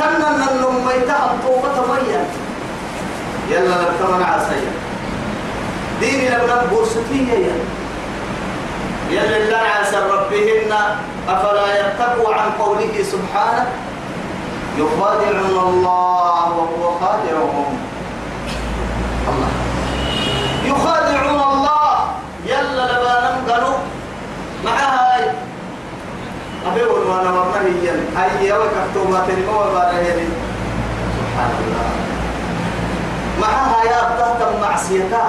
تمنى 0.00 0.26
أن 0.26 0.84
ميتهم 0.86 1.38
توبة 1.46 1.92
ميت 1.92 2.28
يلا 3.50 3.76
نتمنى 3.82 4.24
عسيا 4.24 4.72
ديني 6.00 6.28
لبنا 6.28 6.62
بورستية 6.70 7.32
يلا 7.32 7.64
يلا 9.12 9.36
الله 9.36 9.64
عسى 9.80 9.96
ربهن 9.96 10.72
أفلا 11.28 11.66
يتقوا 11.80 12.34
عن 12.34 12.48
قوله 12.58 12.94
سبحانه؟ 13.12 13.66
يخادعون 14.78 15.56
الله 15.68 16.46
وهو 16.56 16.82
خادعهم. 17.00 17.70
الله. 19.28 19.52
يخادعون 20.64 21.40
الله. 21.52 21.92
يلا 22.46 22.84
لبانا 22.92 23.30
قالوا 23.48 23.78
مع 24.64 24.72
هاي 24.72 25.24
أبي 26.66 26.82
وأنا 26.82 27.30
مرميا 27.30 27.96
أي 28.16 28.52
وكفتو 28.52 29.02
ما 29.12 29.20
تنمو 29.28 29.52
وبارهيني 29.60 30.28
سبحان 31.18 31.52
الله. 31.60 31.90
معها 33.40 33.78
يا 33.84 34.00
تهتم 34.18 34.60
معصيتا 34.60 35.24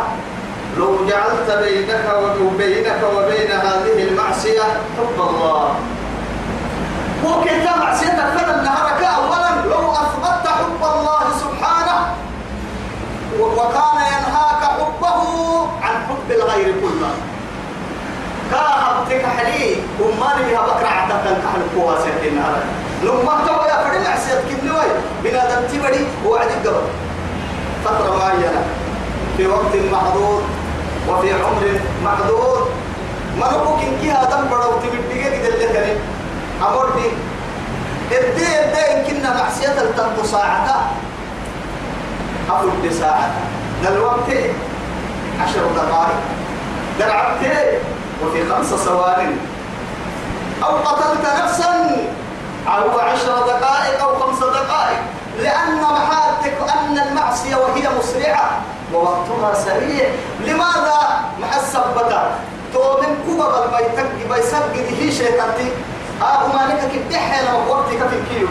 لو 0.78 1.06
جعلت 1.10 1.50
بينك 1.64 2.06
وبينك 2.42 3.02
وبين 3.16 3.52
هذه 3.52 4.04
المعصية 4.04 4.62
حب 4.98 5.18
الله. 5.30 5.76
وكنت 7.26 7.66
معصيتك 7.80 8.28
فلا 8.36 8.62
نهرك 8.62 9.04
أولا؟ 9.04 9.50
لو 9.70 9.92
أثبت 9.92 10.48
حب 10.48 10.82
الله 10.82 11.22
سبحانه 11.40 12.16
وكان 13.40 13.98
ينهاك 14.14 14.64
حبه 14.80 15.22
عن 15.82 15.96
حب 16.10 16.32
الغير 16.32 16.74
كله. 16.82 17.12
كاهبتك 18.52 19.26
حلي 19.26 19.76
وما 20.02 20.34
بها 20.38 20.62
بكرة 20.62 20.88
عتاك 20.88 21.24
كحل 21.24 21.80
قواسة 21.82 22.28
النهار 22.28 22.64
لما 23.04 23.34
تو 23.48 23.54
يا 23.70 23.84
فرد 23.84 24.08
معصيت 24.08 24.40
كنوي 24.50 24.86
بنادم 25.24 25.68
تبدي 25.68 26.06
وعد 26.26 26.48
القبر 26.48 26.84
فترة 27.86 28.18
معينة. 28.18 28.64
في 29.38 29.48
وقت 29.48 29.76
محدود 29.92 30.44
وفي 31.10 31.34
عمر 31.34 31.80
محدود 32.04 32.68
ما 33.40 33.46
نقول 33.52 33.80
كي 34.02 34.12
هذا 34.12 34.48
بدو 34.52 34.80
تبدي 34.80 35.24
كده 35.24 35.48
اللي 35.54 35.68
كان 35.74 35.98
أمر 36.62 36.90
دي. 36.96 37.10
إدي 38.18 38.48
إدي 38.48 38.82
يمكننا 38.92 39.44
معصية 39.44 39.82
التنبو 39.82 40.24
ساعة 40.24 40.92
أقول 42.50 42.72
بساعة 42.86 43.32
الوقت 43.88 44.30
عشر 45.42 45.68
دقائق. 45.76 46.20
درعت 47.00 47.40
وفي 48.24 48.50
خمس 48.50 48.66
ثوان 48.66 49.38
أو 50.64 50.78
قتلت 50.78 51.26
نفسا. 51.44 51.74
أو 52.68 53.00
عشر 53.00 53.48
دقائق 53.48 54.04
أو 54.04 54.20
خمس 54.20 54.40
دقائق. 54.40 55.00
لأن 55.40 55.82
محاتك 55.82 56.58
أن 56.74 57.00
المعصية 57.00 57.56
وهي 57.56 57.90
مسرعة. 58.00 58.62
ووقتها 58.94 59.54
سريع. 59.54 60.06
لماذا 60.48 61.00
محسبتا 61.42 62.36
تو 62.74 63.02
من 63.02 63.12
كبر 63.28 63.66
البيتك 63.66 64.10
بيسجد 64.30 64.88
هي 65.00 65.12
شيطانتي 65.12 65.70
آه 66.22 66.48
ما 66.48 66.62
لك 66.70 66.92
كدحة 66.94 67.42
لما 67.42 67.68
وقتك 67.70 68.02
الكيلو 68.14 68.48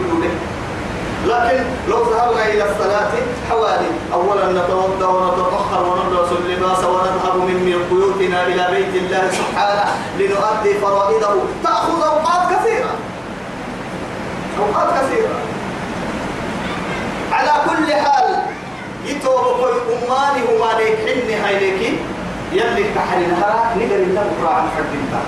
لكن 1.27 1.63
لو 1.87 2.03
ذهبنا 2.03 2.45
إلى 2.45 2.63
الصلاة 2.71 3.11
حوالي 3.49 3.91
أولا 4.13 4.51
نتوضأ 4.51 5.07
ونتطهر 5.07 5.83
ونلبس 5.83 6.31
اللباس 6.31 6.83
ونذهب 6.83 7.35
من 7.35 7.85
بيوتنا 7.89 8.47
إلى 8.47 8.67
بيت 8.71 9.03
الله 9.03 9.31
سبحانه 9.31 9.85
لنؤدي 10.19 10.73
فرائضه. 10.79 11.41
تأخذ 11.63 12.03
أوقات 12.03 12.53
كثيرة. 12.53 12.91
أوقات 14.59 14.89
كثيرة. 14.99 15.35
على 17.31 17.51
كل 17.69 17.93
حال 17.93 18.42
يتوب 19.05 19.45
كل 19.61 19.75
أماني 19.93 20.41
هما 20.49 20.71
ليك 20.79 20.97
حني 21.05 21.35
هاي 21.35 21.59
ليك 21.59 21.93
يلي 22.51 22.83
كحل 22.95 23.21
نهارك 23.31 23.77
نقدر 23.77 24.05
نقرأ 24.15 24.53
عن 24.53 24.67
حد 24.77 24.91
الله. 24.93 25.23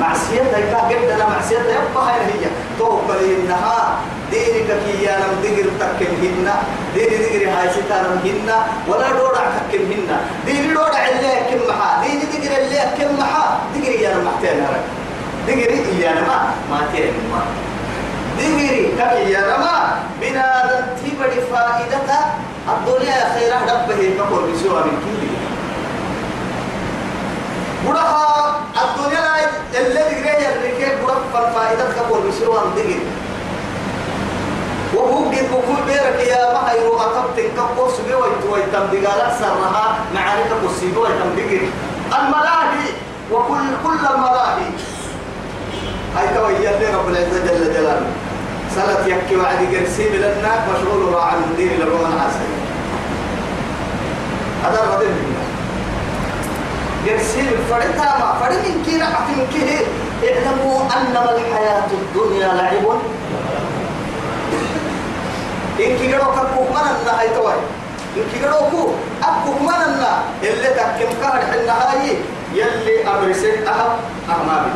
معصيتها 0.00 0.58
يكا 0.58 0.78
قدنا 0.78 1.28
معصيتها 1.28 1.64
يبقى 1.64 2.04
هاي 2.06 2.20
هي. 2.20 2.46
توبة 2.78 3.14
إنها 3.20 3.98
دينك 4.30 4.68
كي 4.84 5.04
يا 5.04 5.16
نم 5.18 5.34
دقر 5.42 5.68
تكن 5.80 6.12
هنا. 6.22 6.54
ديني 6.94 7.16
دقر 7.16 7.44
هاي 7.56 7.68
ستانم 7.70 8.18
هنا. 8.24 8.66
ولا 8.88 9.08
دورع 9.18 9.44
تكن 9.70 9.84
هنا. 9.92 10.20
ديني 10.46 10.74
دورع 10.74 11.08
اللي 11.08 11.32
كم 11.50 11.68
محا. 11.68 12.02
ديني 12.02 12.24
دقر 12.32 12.52
اللي 12.62 12.80
كم 12.98 13.18
محا. 13.20 13.58
دقر 13.74 13.90
يا 14.00 14.14
نم 14.14 14.24
محتين 14.24 14.60
هرك 14.64 14.84
دقر 15.48 15.70
يا 16.00 16.12
نم 16.12 16.28
ما 16.70 16.78
تين 16.92 17.12
ما 17.32 17.40
دقر 18.38 18.76
كي 18.98 19.32
يا 19.32 19.40
نم 19.40 19.66
بنا 20.20 20.46
تبدي 21.00 21.40
فائدتها 21.52 22.34
الدنيا 22.68 23.18
خيرها 23.34 23.62
دبه 23.66 24.00
كفر 24.18 24.40
بسوى 24.50 24.80
من 24.86 24.96
كل 25.04 25.22
برها 27.86 28.60
الدنيا 28.84 29.26
الذي 29.80 30.16
غير 30.22 30.48
الركاب 30.56 30.96
برها 31.02 31.50
فائدة 31.54 31.84
كبر 31.84 32.20
بسوى 32.28 32.60
دقر 32.76 33.00
وهو 34.94 35.24
قد 35.24 35.46
بكل 35.52 35.82
بيرك 35.86 36.18
يا 36.28 36.52
ما 36.52 36.70
هيرو 36.70 37.00
أتبت 37.00 37.38
كبر 37.56 37.88
سبي 37.96 38.14
ويتوي 38.14 38.62
تمدقالك 38.72 39.32
سرها. 39.38 39.98
معارك 40.14 40.50
بسيبه 40.64 41.00
ويتم 41.00 41.30
دقر 41.36 41.62
الملاهي 42.18 42.88
وكل 43.32 43.66
كل 43.84 44.06
الملاهي. 44.14 44.70
هاي 46.16 46.28
تويا 46.34 46.96
رب 46.96 47.08
العزة 47.08 47.38
جل 47.46 47.74
جلاله. 47.74 48.06
سلت 48.76 49.06
يكي 49.06 49.36
وعد 49.36 49.56
قرسي 49.74 50.08
لنا 50.08 50.52
مشغول 50.68 51.14
راعى 51.14 51.34
المدير 51.38 51.72
للرومان 51.78 52.12
عسل 52.12 52.46
هذا 54.64 54.80
الرجل 54.84 55.14
يرسل 57.06 57.48
فرتا 57.70 58.18
ما 58.18 58.36
فرد 58.40 58.56
من 58.68 58.82
كي 58.86 59.00
رحت 59.00 59.28
من 59.36 59.46
كي 59.52 59.86
اعلموا 60.28 60.80
أنما 60.96 61.30
الحياة 61.36 61.88
الدنيا 61.92 62.48
لعب. 62.48 62.86
إن 65.80 65.98
كي 65.98 66.12
قالوا 66.12 66.34
كبو 66.34 66.62
من 66.62 67.08
هاي 67.08 67.28
توي. 67.28 67.52
إن 68.16 68.42
قالوا 68.42 68.70
كو 68.70 68.90
أبو 69.22 69.52
من 69.66 70.04
اللي 70.42 70.68
تكيم 70.68 71.10
كهر 71.22 71.40
حنا 71.50 71.76
يلي 72.54 73.08
أمرسل 73.08 73.68
أهم 73.68 73.92
أهمامي 74.30 74.72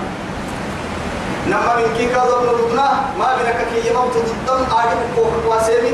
نما 1.49 1.77
من 1.77 1.95
كي 1.97 2.07
قالوا 2.15 2.43
نردنا 2.47 2.89
ما 3.19 3.37
بينك 3.37 3.61
كي 3.73 3.89
يموت 3.91 4.15
ضدن 4.47 4.65
آدم 4.65 5.01
كوك 5.17 5.33
واسيمي 5.49 5.93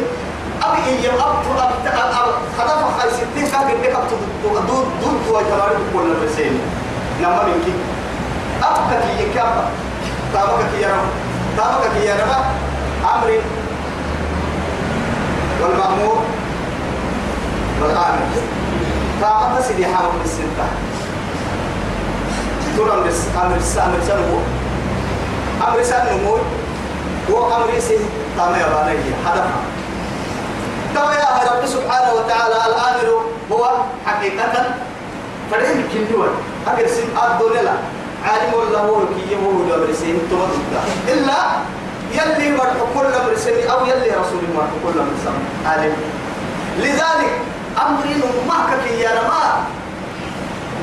أبي 0.62 0.78
إيه 0.86 1.10
أب 1.10 1.36
أب 1.58 1.72
أب 1.86 2.34
هذا 2.58 2.74
فخاي 2.82 3.10
ستين 3.10 3.46
كان 3.52 3.60
قد 3.68 3.86
كاب 3.86 4.04
دود 4.42 4.66
دود 4.66 4.86
دود 5.02 5.18
هو 5.28 5.40
تمارين 5.40 5.80
كل 5.92 6.10
الرسائل 6.12 6.58
نما 7.22 7.42
من 7.42 7.62
كي. 7.64 7.72
أب 8.62 9.02
كي 9.02 9.22
يكاب 9.22 9.68
تابك 10.32 10.64
كي 10.74 10.82
يرى 10.82 11.00
تابك 11.56 11.84
كي 11.94 12.06
يرى 12.06 12.22
أمر 13.14 13.30
والمأمور. 15.62 16.18
والآمر. 17.82 18.26
تابك 19.20 19.64
سيدي 19.66 19.86
حامل 19.86 20.18
بالسنتة 20.22 20.66
ترى 22.76 22.92
أمر 22.94 23.10
أمر 23.36 23.56
أمر 23.86 24.00
سنو. 24.06 24.38
أمر 25.62 25.82
سنو 25.82 26.38
وأمر 27.30 27.70
سي 27.80 27.98
تامي 28.36 28.60
أبانه 28.64 29.04
هدفها 29.26 29.62
كما 30.94 31.14
يا 31.14 31.28
رب 31.52 31.66
سبحانه 31.66 32.12
وتعالى 32.12 32.56
الآمر 32.66 33.08
هو 33.52 33.64
حقيقة. 34.06 34.54
فرين 35.50 35.78
كندوان 35.92 36.34
أجر 36.66 36.86
سن 36.86 37.08
الدنيا 37.14 37.74
عالم 38.24 38.52
الله 38.54 38.80
هو 38.80 39.00
كي 39.14 39.32
يمو 39.32 39.64
دبر 39.70 39.92
سن 39.94 40.18
توما 40.30 40.48
إلا 41.08 41.38
يلي 42.12 42.56
مرح 42.56 42.78
كل 42.94 43.06
أمر 43.06 43.32
سن 43.36 43.70
أو 43.70 43.86
يلي 43.86 44.10
رسول 44.10 44.42
مرح 44.56 44.72
كل 44.84 44.98
أمر 44.98 45.14
سن 45.24 45.36
عالم. 45.66 45.94
لذلك 46.78 47.32
أمر 47.78 48.04
ما 48.48 48.58
كي 48.84 49.00
يا 49.00 49.22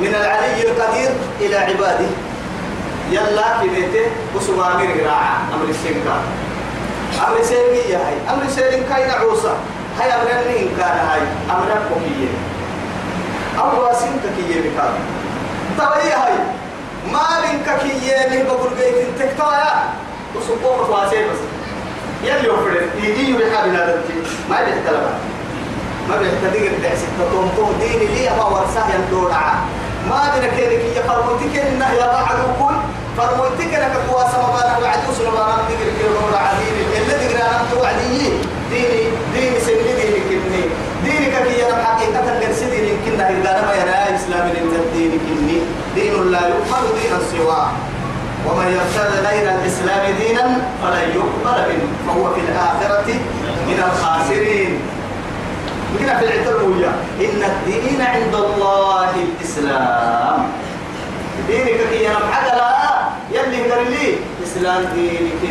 من 0.02 0.16
العلي 0.16 0.62
القدير 0.68 1.12
إلى 1.42 1.58
عباده. 1.58 2.10
يلا 3.14 3.48
كبيته 3.62 4.06
وسبامير 4.36 4.90
قراعة 5.02 5.38
أمر 5.54 5.68
السنكا 5.70 6.18
أمر 7.28 7.44
سيري 7.44 7.90
يا 7.90 7.98
هاي. 7.98 8.16
أمر 8.34 8.44
سيري 8.50 8.84
كاين 8.90 9.12
عوصة. 9.12 9.54
هاي 10.00 10.10
أمرني 10.14 10.60
إن 10.60 10.70
كان 10.78 10.98
هاي. 11.08 11.22
أمرك 11.52 11.82
كوكية 11.90 12.34
أو 13.60 13.84
واسين 13.84 14.20
ككية 14.24 14.62
بكار. 14.62 14.94
تبعي 15.78 16.12
هاي. 16.12 16.34
ما 17.14 17.26
بين 17.42 17.60
ككية 17.68 18.18
من 18.30 18.46
بقول 18.46 18.70
بيت 18.78 19.08
تكتايا. 19.20 19.74
وسبوك 20.36 20.90
واسين 20.90 21.24
بس. 21.30 21.40
يلي 22.24 22.48
يفرد 22.48 22.90
يجي 23.04 23.32
يرحب 23.32 23.70
هذا 23.70 24.02
ما 24.50 24.58
بيحتلم 24.66 25.14
ما 26.10 26.16
بيحتدق 26.18 26.66
الدعس 26.66 27.00
تقوم 27.20 27.52
تو 27.56 27.72
ديني 27.80 28.06
لي 28.06 28.30
أبا 28.32 28.44
ورساه 28.44 28.84
يندورع 28.96 29.54
ما 30.10 30.32
بين 30.36 30.52
كيرك 30.52 30.84
يا 30.96 31.02
فرمتك 31.02 31.56
إنه 31.60 31.90
يا 31.92 32.08
بعد 32.08 32.38
كل 32.60 32.76
فرمتك 33.18 33.74
لك 33.74 33.94
قواسة 34.10 34.38
ما 34.42 34.50
بنا 34.54 34.78
وعد 34.78 35.00
وصل 35.10 35.26
ما 35.26 35.32
بنا 35.32 35.58
دقر 35.70 35.90
كيلو 35.98 36.38
عديني 36.46 36.82
اللي 36.98 37.14
دقر 37.14 37.36
أنا 37.42 37.66
توعدي 37.72 38.30
ديني 38.72 39.04
ديني 39.34 39.60
سني 39.60 39.94
ديني 40.00 40.20
كني. 40.30 40.64
دينك 41.04 41.34
كي 41.48 41.66
أنا 41.66 41.84
حقيقة 41.84 42.38
الجنسي 42.38 42.66
ديني 42.70 42.92
كنا 43.06 43.30
إذا 43.30 43.62
ما 43.66 43.74
يرى 43.74 44.16
إسلام 44.16 44.50
الدين 44.50 45.12
كني. 45.12 45.60
دين 45.96 46.32
لا 46.32 46.40
يقبل 46.48 46.86
دينا 47.02 47.20
سواه. 47.32 47.72
ومن 48.48 48.68
يرتد 48.68 49.26
غير 49.26 49.46
الإسلام 49.56 50.16
دينا 50.20 50.46
فلن 50.84 51.10
يقبل 51.16 51.58
منه. 51.70 51.88
فهو 52.08 52.34
في 52.34 52.40
الآخرة 52.40 53.08
من 53.68 53.84
الخاسرين. 53.88 54.80
هنا 56.00 56.18
في 56.20 56.26
العترمية 56.26 56.92
إن 57.20 57.44
الدين 57.52 58.02
عند 58.02 58.36
الله 58.36 59.10
الإسلام. 59.16 60.52
دينك 61.48 61.80
كي 61.90 62.06
ينم 62.06 62.32
حدا 62.32 62.56
لا 62.56 63.03
لي؟ 63.90 64.16
إسلام 64.44 64.84
دينك 64.96 65.42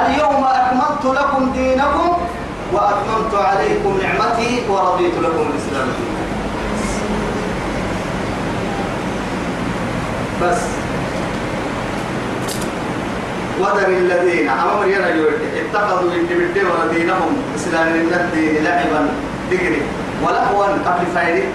اليوم 0.00 0.44
أكملت 0.44 1.04
لكم 1.18 1.52
دينكم 1.52 2.16
وأتممت 2.72 3.34
عليكم 3.34 3.98
نعمتي 4.02 4.62
ورضيت 4.68 5.14
لكم 5.14 5.44
الإسلام 5.50 5.88
دينا 5.98 6.20
بس. 10.42 10.62
وذر 13.60 13.88
الذين 13.88 14.48
أمر 14.48 14.86
يرى 14.86 15.24
اتخذوا 15.60 16.12
الدبدي 16.12 16.60
ودينهم 16.64 17.36
إسلام 17.56 17.88
الدين 17.88 18.64
لعبا 18.64 19.08
ذكري. 19.50 19.82
ولهوا 20.22 20.66
قبل 20.66 21.06
فايدة. 21.14 21.48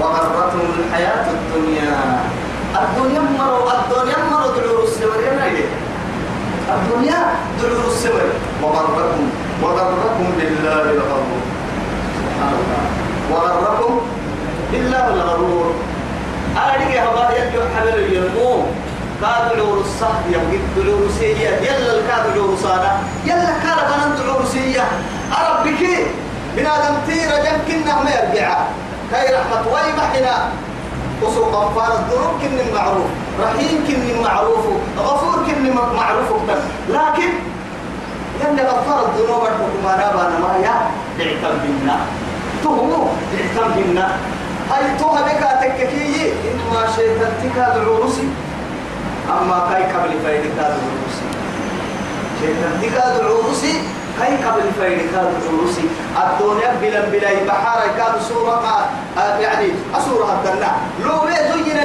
وغرتهم 0.00 0.70
الحياة 0.78 1.26
الدنيا. 1.30 2.20
الدنيا 2.76 3.20
مروا 3.20 3.72
الدنيا 3.72 4.18
مروا 4.30 4.56
دلور 4.56 4.84
السور 4.84 5.18
الدنيا 6.74 7.20
دلور 7.62 7.84
السور 7.88 8.20
وغركم 8.62 9.30
وغركم 9.62 10.26
بالله 10.38 10.82
الغرور. 10.82 11.40
سبحان 12.18 12.54
الله. 12.60 12.82
وغركم 13.30 14.00
بالله 14.72 15.06
الغرور. 15.08 15.74
أريد 16.56 16.96
هذا 16.96 17.24
يجوا 17.38 17.64
حبل 17.76 18.12
يلمو 18.12 18.62
كاد 19.20 19.52
دلور 19.52 19.80
الصح 19.80 20.16
يبقى 20.28 20.58
دلور 20.76 21.08
سيئة. 21.18 21.52
يلا 21.64 21.92
الكاد 21.98 22.34
دلور 22.34 22.56
صانا 22.62 22.92
يلا 23.24 23.52
كاد 23.64 23.80
بنان 23.88 24.10
دلور 24.20 24.44
سيئة. 24.52 24.84
أربك 25.40 25.82
بنادم 26.56 26.94
تيرا 27.06 27.36
جنكنا 27.44 27.94
ما 28.04 28.10
يرجع 28.10 28.50
كي 29.10 29.26
رحمة 29.34 29.64
وي 29.72 29.92
وسوق 31.22 31.54
غفار 31.54 31.92
الذنوب 31.98 32.34
كن 32.42 32.74
معروف 32.74 33.06
رحيم 33.42 33.84
كن 33.88 34.22
معروف 34.22 34.64
غفور 34.98 35.46
كن 35.46 35.74
معروف 35.96 36.28
لكن 36.88 37.30
يلي 38.40 38.62
غفار 38.62 39.06
الذنوب 39.08 39.42
أنا 39.84 40.12
بانا 40.12 40.38
ما 40.38 40.56
يا 40.64 40.74
اعتم 41.20 41.58
بنا 41.64 41.96
تهمو 42.64 43.06
اعتم 43.34 43.70
بنا 43.76 44.16
هاي 44.70 44.98
توها 44.98 45.22
بك 45.22 45.42
تككي 45.60 46.32
إنما 46.48 46.86
شيطان 46.96 47.32
تكاد 47.42 47.76
العروسي 47.76 48.28
أما 49.28 49.68
كاي 49.70 49.82
قبل 49.82 50.10
فايدة 50.24 50.48
كاد 50.56 50.74
العروسي 50.78 51.26
شيطان 52.40 52.72
تكاد 52.82 53.20
العروسي 53.20 53.72
هاي 54.20 54.36
قبل 54.44 54.62
فايد 54.80 54.98
كاد 55.12 55.32
الروسي 55.48 55.84
الدنيا 56.16 56.70
بلا 56.82 57.00
بلا 57.08 57.44
بحارة 57.48 57.86
كاد 57.98 58.22
سورة 58.28 58.86
يعني 59.40 59.68
أسورة 59.94 60.32
الدنا 60.32 60.72
لو 61.04 61.28
زين 61.52 61.76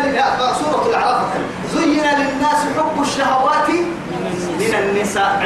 سورة 0.60 0.90
العرافة 0.90 1.40
زين 1.76 2.04
للناس 2.04 2.60
حب 2.78 3.02
الشهوات 3.02 3.70
من 4.60 4.74
النساء 4.80 5.40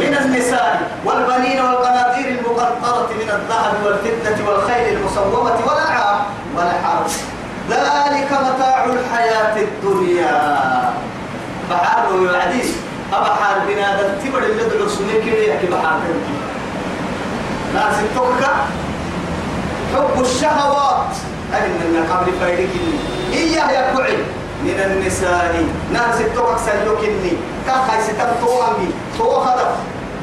من 0.00 0.14
النساء. 0.24 0.90
والبنين 1.04 1.60
والقناطير 1.60 2.28
المقنطرة 2.28 3.08
من 3.20 3.28
الذهب 3.30 3.74
والفضة 3.84 4.38
والخيل 4.52 4.96
المصومة 4.96 5.56
والأنعام 5.66 6.18
والحرب 6.56 7.06
ذلك 7.70 8.28
متاع 8.32 8.84
الحياة 8.84 9.56
الدنيا. 9.56 10.64
بحار 11.70 12.12
ويعديش 12.12 12.66
أبا 13.18 13.34
حال 13.34 13.60
بنادم 13.68 14.08
تبر 14.24 14.42
اللي 14.42 14.64
دلو 14.64 14.88
سنين 14.88 15.26
كده 15.26 15.42
يحكي 15.42 15.66
بحال 15.66 16.00
ناس 17.74 17.94
التوكا 18.02 18.52
حب 19.94 20.20
الشهوات. 20.20 21.12
أهل 21.52 21.70
من 21.70 22.06
قبل 22.12 22.32
فايدك 22.40 22.70
إياه 23.32 23.70
يا 23.70 23.94
كعي. 23.96 24.16
من 24.64 24.80
النساء. 24.86 25.64
ناس 25.92 26.20
التوكا 26.20 26.56
سلوكني 26.66 27.32
كاخاي 27.66 28.02
ستم 28.02 28.46
توامي. 28.46 28.88
تو 29.18 29.36
هدف 29.36 29.74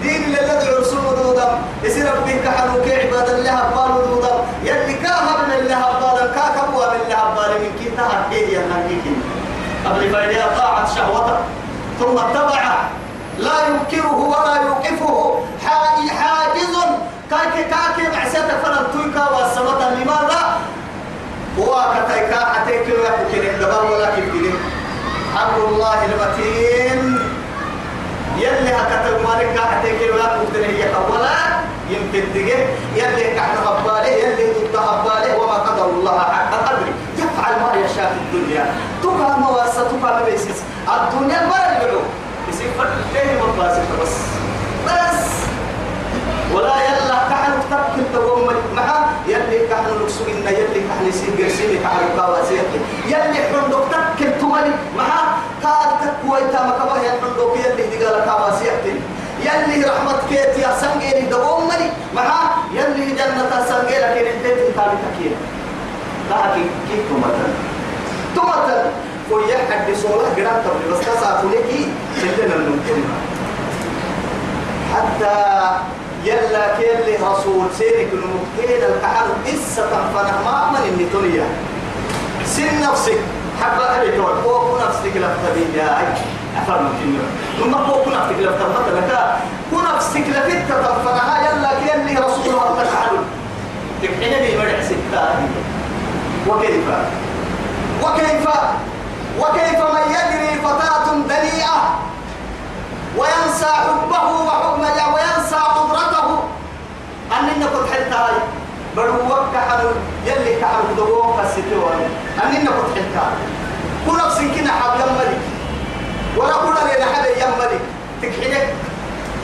دين 0.02 0.24
اللي 0.24 0.38
لدعو 0.38 0.82
رسول 0.82 1.00
دودم 1.24 1.52
يصير 1.84 2.06
ربك 2.06 2.48
حلوك 2.48 2.88
عباد 2.88 3.30
الله 3.30 3.60
قالوا 3.60 4.06
دودم 4.06 4.38
يلي 4.64 4.94
كاها 4.94 5.38
من 5.48 5.54
الله 5.60 5.76
هبالا 5.76 6.34
كاكبوا 6.36 6.86
من 6.86 7.02
الله 7.06 7.16
هبالا 7.16 7.60
من 7.60 7.72
كيتا 7.80 8.04
هكيه 8.12 8.58
يا 8.58 8.64
قبل 9.86 10.10
فايدة 10.10 10.58
طاعة 10.58 10.96
شهوته 10.96 11.38
ثم 12.02 12.18
اتبع 12.18 12.62
لا 13.40 13.68
ينكره 13.68 14.18
ولا 14.18 14.56
يوقفه. 14.66 15.40
حاجز. 15.66 16.76
كاكي 17.32 17.64
كاكي 17.64 18.18
معسيتك 18.18 18.58
فلن 18.64 18.86
تويكا 18.94 19.30
والسمطة 19.30 19.90
لماذا؟ 19.90 20.42
هو 21.60 21.86
كتايكا 21.94 22.46
حتيك 22.46 22.86
ويحكي 23.00 23.50
الدبر 23.50 23.86
ولا 23.92 24.16
كيف 24.16 24.34
أمر 25.42 25.68
الله 25.68 26.06
المتين. 26.06 27.20
يلي 28.38 28.74
هكتب 28.74 29.16
مالك 29.28 29.60
حتيك 29.60 30.02
ويحكي 30.14 30.66
هي 30.66 30.90
ولا 31.10 31.32
يمكن 31.90 32.24
تجي. 32.34 32.58
يلي 32.96 33.36
كحنا 33.36 33.60
هباله 33.70 34.08
يلي 34.08 34.46
ضد 34.54 34.76
هباله 34.76 35.38
وما 35.38 35.54
قدر 35.54 35.86
الله 35.86 36.20
حق 36.20 36.52
قدره. 36.54 36.94
يفعل 37.18 37.54
ما 37.62 37.72
يشاء 37.86 38.14
في 38.14 38.20
الدنيا. 38.38 38.66
تبقى 39.04 39.40
مواسة 39.40 39.88
تبقى 39.92 40.26
بيسيس 40.26 40.60
الدنيا 40.88 41.40
ما 41.46 41.58
يدعو 41.82 42.02
يصير 42.50 42.68
فرق 42.78 42.92
مباسط 43.48 43.82
بس. 44.02 44.16
بس. 44.86 45.22
ولا 46.54 46.76
يلا 46.76 47.18
كحن 47.30 47.52
تبكي 47.72 48.04
تقوم 48.14 48.50
معها 48.76 49.10
يلي 49.28 49.68
كحن 49.68 50.04
نكسو 50.04 50.24
إن 50.24 50.48
يلي 50.48 50.82
كحن 50.88 51.08
يصير 51.08 51.30
قرسيني 51.40 51.78
كحن 51.84 52.18
كواسيتي 52.18 52.80
يلي 53.08 53.40
حندق 53.52 53.84
تبكي 53.92 54.32
تمالي 54.40 54.74
معها 54.98 55.38
كاد 55.64 55.92
تكوي 56.02 56.40
تاما 56.52 56.72
كبه 56.80 56.98
يحندق 57.02 57.56
يلي 57.56 57.96
دقال 57.96 58.26
كواسيتي 58.26 58.94
يلي 59.46 59.86
رحمتك 59.86 60.32
يا 60.58 60.72
سنجيني 60.82 61.30
دوم 61.30 61.68
مالي 61.68 61.90
معها 62.16 62.58
يلي 62.74 63.06
جنة 63.06 63.66
سنجيلك 63.70 64.14
إن 64.18 64.28
انتهت 64.34 64.76
تابي 64.76 64.98
تكيه 65.06 65.36
لكن 66.32 66.66
كيف 66.90 67.00
تمتن؟ 67.10 67.52
تمتن. 68.36 69.11
ويا 69.32 69.58
حد 69.58 69.96
صورة 69.96 70.28
قرأت 70.38 70.64
بس 70.92 71.00
كسا 71.00 71.42
فلكي 71.42 71.88
سلنا 72.22 72.56
الممكن 72.56 73.02
حتى 74.94 75.36
يلا 76.26 76.78
كيلي 76.78 77.16
رسول 77.16 77.66
سيرك 77.78 78.10
المكتين 78.14 78.84
الكحر 78.90 79.26
إسا 79.48 79.82
تنفنه 79.82 80.38
ما 80.46 80.72
من 80.72 80.84
النتونية 80.90 81.44
سن 82.46 82.82
نفسك. 82.82 83.18
حبا 83.62 84.02
أبي 84.02 84.12
تقول 84.12 84.42
فوق 84.44 84.82
نفسك 84.88 85.14
لفتبين 85.16 85.72
يا 85.78 86.00
أي 86.00 86.08
أفهم 86.58 86.90
كنيا. 87.00 87.26
ثم 87.60 87.72
فوق 87.72 88.08
نفسك 88.08 88.40
لفتبين 88.40 88.96
لك 88.98 89.38
ونفسك 89.74 90.26
لفتة 90.30 90.76
تنفنها 90.82 91.36
يلا 91.46 91.70
كيلي 91.80 92.20
رسول 92.20 92.48
الله 92.48 92.86
تكحيني 94.04 94.48
لي 94.48 94.58
مرع 94.58 94.82
ستة. 94.84 95.24
وكيف؟ 96.48 96.88
وكيف؟ 98.04 98.48
وكيف 99.40 99.80
من 99.80 100.06
يجري 100.12 100.62
فتاة 100.62 101.06
دنيئة 101.30 102.00
وينسى 103.18 103.66
حبه 103.66 104.32
وحكم 104.48 104.82
وينسى 104.82 105.56
قدرته. 105.56 106.40
أننا 107.40 107.66
قد 107.66 107.90
حلت 107.94 108.14
هاي. 108.14 108.34
بدوك 108.98 109.44
كحل 109.54 109.82
يلي 110.26 110.62
كحل 110.62 110.96
دوك 110.96 111.36
الستوان 111.44 112.10
أننا 112.44 112.70
قد 112.70 112.96
حلت 112.96 113.16
هاي. 113.16 113.36
كل 114.08 114.18
نفس 114.18 114.38
كنا 114.38 114.72
حب 114.72 115.00
يملي 115.00 115.38
ولا 116.38 116.54
كل 116.54 116.72
لنا 116.72 117.06
حد 117.16 117.26
يملي 117.26 117.80
تكحلك. 118.22 118.76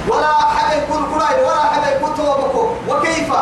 ولا 0.07 0.33
حد 0.55 0.77
يكون 0.77 1.01
كراي 1.13 1.43
ولا 1.43 1.63
حد 1.63 1.95
يكون 1.95 2.15
توبك. 2.17 2.55
وكيف؟ 2.89 3.33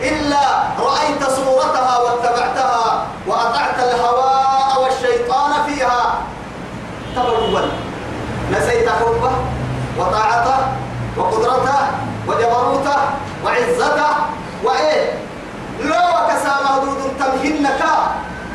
إلا 0.00 0.44
رأيت 0.78 1.22
صورتها 1.30 1.98
واتبعتها 1.98 3.06
وأطعت 3.26 3.74
فيها 3.74 4.10
تبرول 7.16 7.68
نسيت 8.52 8.88
حبه 8.88 9.32
وطاعته 9.98 10.56
وقدرته 11.16 11.78
وجبروته 12.28 12.96
وعزته 13.44 14.10
وإيه؟ 14.64 15.12
لو 15.84 16.28
كسا 16.28 16.54
مهدود 16.64 17.12
تمهنك 17.20 17.82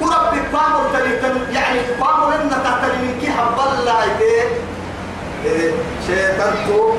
وربك 0.02 0.46
قامر 0.54 0.84
تلي 0.94 1.54
يعني 1.56 1.80
قامر 2.02 2.36
إن 2.36 2.50
تحت 2.50 2.84
من 2.84 3.18
كي 3.22 3.32
حب 3.32 3.60
الله. 3.80 4.04
إيه؟ 4.22 5.72
شيطان 6.08 6.54
تو 6.68 6.94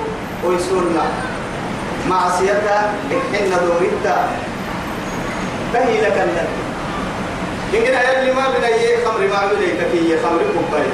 ويسورنا 0.44 1.04
معصيته 2.08 2.76
إحنا 3.34 3.56
دوريتا 3.66 4.28
تهي 5.72 6.00
لك 6.00 6.16
النبي 6.26 6.60
يمكن 7.72 7.94
اللي 7.94 8.32
ما 8.32 8.42
بني 8.48 9.04
خمر 9.04 9.20
ما 9.20 9.52
بني 9.52 9.66
كي 9.92 10.18
خمر 10.22 10.40
مبين 10.56 10.92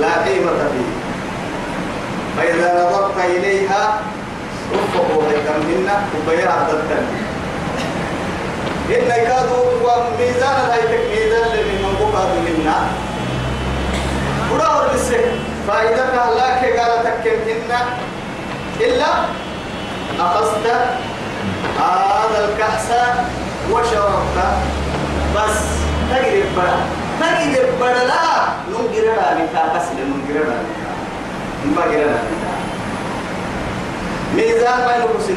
لا 0.00 0.24
قيمة 0.24 0.50
فيه. 0.50 0.90
فإذا 2.36 2.84
نظرت 2.86 3.24
إليها 3.24 4.00
رفقوا 4.74 5.22
هيكم 5.22 5.66
منا 5.68 5.94
وبيع 6.16 6.50
الدتن 6.60 7.06
إن 8.90 9.08
كادوا 9.08 9.64
وميزان 9.82 10.70
هيك 10.72 11.00
ميزان 11.10 11.50
اللي 11.58 11.72
من 11.82 12.10
بقى 12.12 12.26
منا 12.46 12.76
وراه 14.52 14.94
السه 14.94 15.20
فإذا 15.68 16.04
لك 16.36 16.80
قال 16.80 17.04
تكلمنا 17.04 17.80
إلا 18.80 19.06
أخذت 20.20 20.66
هذا 21.80 22.48
الكأس 22.48 22.88
وشربت. 23.72 24.38
بس 25.36 25.58
تجرب 26.10 26.44
بلا 26.56 26.76
تجرب 27.26 27.80
بلا 27.80 28.04
لا 28.04 28.22
ننجر 28.70 29.04
لك 29.04 29.54
بس 29.74 29.86
ننجر 29.98 30.44
لك 30.50 30.66
ما 31.76 31.86
جرنا 31.92 32.22
ميزان 34.34 34.78
ما 34.86 34.92
ينقص 34.96 35.28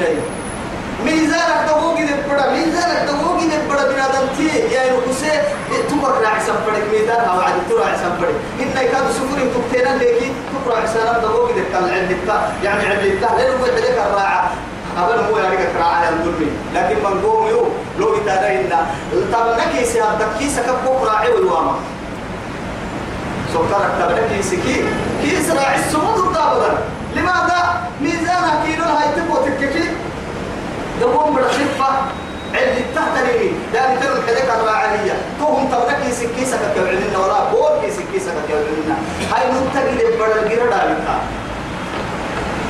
ميزانك 1.06 1.68
تقوقي 1.68 2.06
دبڑا 2.06 2.52
ميزانك 2.52 3.08
تقوقي 3.08 3.46
دبڑا 3.46 3.84
بنادم 3.90 4.28
تي 4.38 4.48
يا 4.48 4.84
ينقصي 4.84 5.32
تمر 5.90 6.22
راعي 6.22 6.40
سنفرك 6.48 6.84
ميزان 6.92 7.22
أو 7.30 7.40
عدي 7.40 7.62
تراعي 7.70 7.98
سنفرك 7.98 8.36
إن 8.62 8.74
كان 8.74 9.06
سفري 9.18 9.44
تبتين 9.54 9.98
ليكي 9.98 10.32
تقرأ 10.54 10.82
حسانا 10.82 11.14
تقوقي 11.14 11.54
دبڑا 11.54 11.80
العلتا 11.80 12.54
يعني 12.64 12.86
علتا 12.86 13.30
لأنه 13.38 13.56
هو 13.62 13.66
يحدك 13.66 13.98
الراعة 14.08 14.52
أبدا 14.98 15.26
هو 15.26 15.38
يعني 15.38 15.56
كراعة 15.74 16.06
ينظرني 16.06 16.52
لكن 16.76 16.96
من 17.04 17.22
قوم 17.24 17.48
يو 17.48 17.64
لو 18.00 18.16
إتانا 18.16 18.86
طب 19.34 19.46
نكيسي 19.60 20.02
هذا 20.02 20.28
كيسك 20.40 20.66
بوك 20.86 21.08
راعي 21.08 21.32
والواما. 21.32 21.76
سكرك 23.54 23.92
تبنك 24.00 24.44
كي 24.64 24.84
كيس 25.22 25.52
راعي 25.52 25.76
السمود 25.80 26.18
الضابطا 26.18 26.78
لماذا؟ 27.16 27.82
ميزانك 28.02 28.66
كيلو 28.66 28.84
هاي 28.84 29.08
تبو 29.16 29.36
تككي. 29.36 29.90
دوم 31.02 31.36
برخفة 31.36 31.92
عند 32.54 32.78
تحت 32.96 33.16
لي. 33.26 33.52
لأن 33.74 34.00
ترى 34.00 34.22
كذلك 34.28 34.50
الراعية 34.60 35.16
توهم 35.40 35.68
تبرك 35.68 36.02
سكيسة 36.12 36.58
كتبعلنا 36.58 37.18
ولا 37.18 37.52
بول 37.52 37.82
كي 37.82 37.92
سكيسة 37.92 38.32
كتبعلنا 38.32 38.96
هاي 39.32 39.44
منتقل 39.52 40.18
بڑا 40.20 40.36
الجرة 40.44 40.70
دالتا 40.70 41.16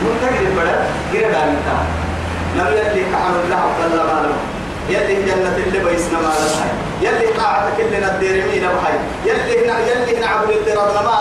منتقل 0.03 0.45
بڑا 0.55 0.73
الجرة 1.11 1.31
دالتا 1.31 1.77
نبي 2.57 3.03
كعمل 3.11 3.39
الله 3.45 3.55
عبد 3.55 3.91
الله 3.91 4.03
ماله 4.13 4.35
يلي 4.89 5.15
جنة 5.25 5.55
اللي 5.67 5.79
بيسنا 5.79 6.19
ما. 6.19 6.27
لبهاي 6.27 6.71
يلي 7.01 7.25
قاعدك 7.39 7.79
اللي 7.79 7.97
ندير 7.97 8.45
مين 8.51 8.61
بهاي 8.61 8.95
يلي 9.25 9.65
هنا 9.65 9.79
يلي 9.79 10.17
هنا 10.17 10.27
عبد 10.27 10.49
التراب 10.49 10.93
ما 11.05 11.11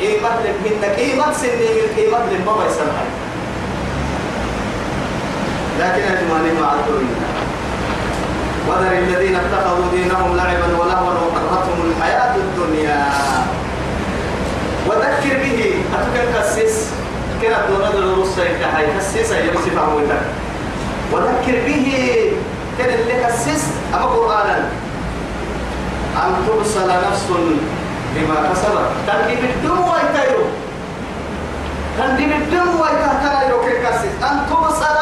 إيه 0.00 0.20
مثل 0.20 0.44
منك 0.64 0.98
إيه 0.98 1.14
مثل 1.14 1.48
من 2.30 2.42
ما 2.46 2.52
بيسنا 2.64 2.84
هاي 2.98 3.08
لكن 5.80 6.02
أجمعني 6.16 6.60
مع 6.60 6.72
الدنيا 6.72 7.20
وذر 8.68 8.92
الذين 8.98 9.36
اتخذوا 9.36 9.90
دينهم 9.92 10.36
لعبا 10.36 10.66
ولهوا 10.78 11.10
وغرتهم 11.10 11.90
الحياة 11.96 12.36
الدنيا. 12.36 13.06
وذكر 14.86 15.36
به 15.42 15.74
أتكن 15.94 16.32
كسس 16.40 16.90
كنا 17.40 17.66
دون 17.68 17.82
الرص 18.02 18.38
يتحي 18.38 18.86
كسس 18.98 19.16
يمسي 19.16 19.70
فهمتك 19.70 20.22
وذكر 21.12 21.56
به 21.66 21.86
كان 22.78 22.90
اللي 22.98 23.24
كسس 23.24 23.64
أما 23.94 24.04
قرآنا. 24.04 24.68
أن 26.16 26.34
ترسل 26.46 26.88
نفس 26.88 27.24
بما 28.14 28.34
كسبت. 28.52 28.86
تنبي 29.06 29.34
بالدم 29.34 29.80
ويتيرو 29.80 30.44
تنبي 31.98 32.24
بالدم 32.26 32.68
ويتيرو 32.80 33.60
كسس 33.62 34.22
أن 34.22 34.36
ترسل 34.50 34.96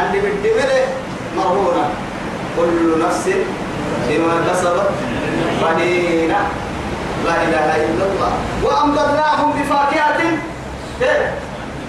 اللي 0.00 0.20
بالدمره 0.20 0.86
مرهونة. 1.36 1.88
كل 2.56 3.02
نفس 3.06 3.24
بما 4.08 4.34
كسبت. 4.52 4.90
رهينة 5.62 6.40
لا 7.24 7.34
إله 7.42 7.76
إلا 7.76 8.04
الله. 8.10 8.32
وأمددناهم 8.64 9.52
بفاكهة. 9.52 10.20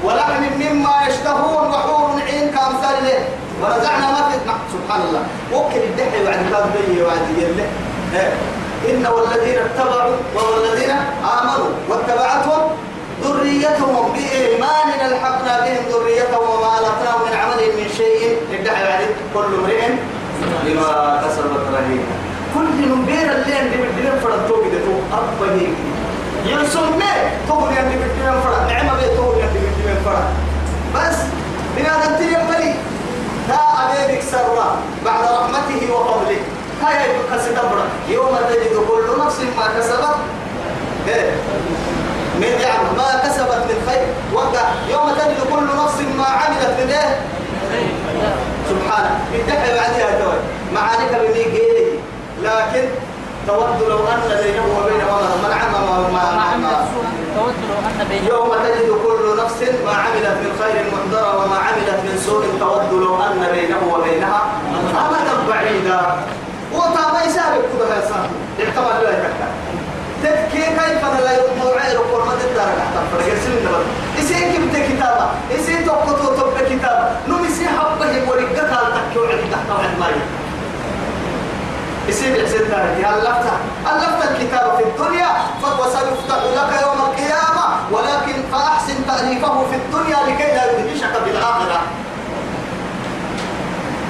ولحم 0.03 0.43
مما 0.59 0.93
يشتهون 1.07 1.67
وحور 1.69 2.21
عين 2.27 2.51
كأمثال 2.51 2.97
له. 3.05 3.19
ونزعنا 3.61 4.11
ما 4.11 4.29
في 4.29 4.37
سبحان 4.73 5.01
الله. 5.01 5.23
ممكن 5.53 5.77
الدحي 5.77 6.23
بعد 6.25 6.35
كان 6.51 6.65
بي 6.73 7.01
وعد 7.01 7.25
يله 7.37 7.67
إيه؟ 8.15 8.33
إن 8.89 9.05
والذين 9.05 9.59
اتبعوا 9.59 10.15
والذين 10.35 10.91
آمنوا 11.39 11.71
واتبعتهم 11.89 12.61
ذريتهم 13.23 14.13
بإيمان 14.13 14.87
ألحقنا 15.05 15.59
بهم 15.59 15.83
ذريتهم 15.91 16.49
وما 16.49 16.79
ألقناهم 16.79 17.21
من 17.27 17.33
عملهم 17.41 17.73
من 17.77 17.89
شيء. 17.97 18.37
ادعي 18.53 18.93
عليه 18.93 19.13
كل 19.33 19.49
امرئ 19.59 19.81
بما 20.65 21.21
كسبت 21.23 21.63
رهينة. 21.73 22.15
كل 22.55 22.89
نبير 22.91 23.31
اللي 23.31 23.53
عندي 23.55 23.75
بدنا 23.77 24.19
فرد 24.23 24.47
توقي 24.47 24.69
ده 24.69 24.79
تو 24.85 24.93
أبا 25.17 25.53
هيك 25.59 25.75
يسمى 26.45 27.11
تقول 27.47 27.73
يعني 27.73 27.95
بدنا 27.95 28.39
فرد 28.41 28.67
نعمة 28.71 28.93
بيه 28.99 29.15
تقول 29.15 29.37
يعني 29.37 29.51
بدنا 29.59 29.95
فرد 30.05 30.23
بس 30.95 31.17
بنا 31.77 31.97
ننتهي 31.97 32.27
يبلي 32.33 32.73
تا 33.47 33.59
أبيك 34.05 34.21
سرا 34.31 34.77
بعد 35.05 35.23
رحمته 35.23 35.93
وفضله 35.93 36.37
هاي 36.83 37.09
يبقى 37.09 37.39
ستبرا 37.39 37.85
يوم 38.09 38.37
تجد 38.49 38.75
كل 38.89 39.25
نفس 39.25 39.39
ما 39.57 39.79
كسبت 39.79 40.15
إيه 41.07 41.31
من 42.39 42.43
يعني 42.61 42.83
ما 42.97 43.21
كسبت 43.23 43.65
من 43.69 43.87
خير 43.89 44.05
وقع 44.33 44.61
يوم 44.89 45.09
تجد 45.11 45.37
كل 45.53 45.65
نفس 45.83 45.95
ما 46.17 46.25
عملت 46.25 46.75
من 46.83 46.89
إيه 46.91 47.19
سبحانه 48.69 49.19
اتحي 49.35 49.73
بعدها 49.73 50.19
توي 50.23 50.39
معانيك 50.73 51.11
بميقيني 51.11 51.99
لكن 52.43 52.89
تود 53.47 53.89
لو 53.89 53.99
أن 54.13 54.21
بينه 54.43 54.65
وبين 54.77 55.03
من 55.43 55.51
عمل 55.61 55.83
ما 56.13 56.25
ما 56.63 56.87
تود 57.35 57.55
لو 57.69 57.77
أن 57.89 58.07
بينه. 58.09 58.27
يوم 58.29 58.49
تجد 58.63 58.89
كل 59.05 59.43
نفس 59.43 59.59
ما 59.85 59.93
عملت 60.03 60.35
من 60.41 60.51
خير 60.59 60.75
محضرة 60.93 61.31
وما 61.37 61.57
عملت 61.57 61.99
من 62.05 62.15
سوء 62.25 62.43
تود 62.59 63.01
لو 63.01 63.15
أن 63.15 63.47
بينه 63.55 63.81
وبينها 63.93 64.41
أمدا 65.03 65.35
بعيدا. 65.49 66.01
وطابا 66.73 67.21
يسابق 67.27 67.63
كذا 67.71 67.95
يا 67.95 68.09
صاحبي. 68.09 68.35
اعتبر 68.59 69.03
لا 69.03 69.09
يكفر 69.09 69.51
تكي 70.23 70.65
كيف 70.65 71.03
لا 71.25 71.31
يرد 71.31 71.59
عير 71.81 71.99
وقول 71.99 72.21
ما 72.27 72.33
تدار 72.39 72.69
تحت 72.77 72.95
فرق 73.11 73.27
يرسل 73.27 73.57
النبض 73.57 73.85
إسي 74.19 74.33
كبت 74.33 74.75
كتابة؟ 74.89 75.25
إسي 75.55 75.83
تقطو 75.83 76.35
تب 76.35 76.65
كتابة. 76.69 77.09
نم 77.27 77.45
إسي 77.45 77.67
حبه 77.67 78.29
ورقة 78.29 78.75
قال 78.75 78.93
تكيو 78.93 79.23
عدي 79.23 79.47
تحت 79.51 79.69
واحد 79.69 80.13
إسي 82.11 82.27
بحسن 82.33 82.69
تارك 82.71 82.97
ألفت 82.99 83.47
ألفت 83.91 84.31
الكتاب 84.31 84.77
في 84.77 84.83
الدنيا 84.83 85.31
وسيفتح 85.79 86.41
لك 86.57 86.71
يوم 86.83 86.99
القيامة. 87.07 87.65
ولكن 87.91 88.37
فأحسن 88.51 88.97
تأليفه 89.07 89.65
في 89.71 89.75
الدنيا 89.75 90.17
لكي 90.27 90.43
لا 90.55 90.63
يدهشك 90.71 91.13
بالآخرة. 91.25 91.81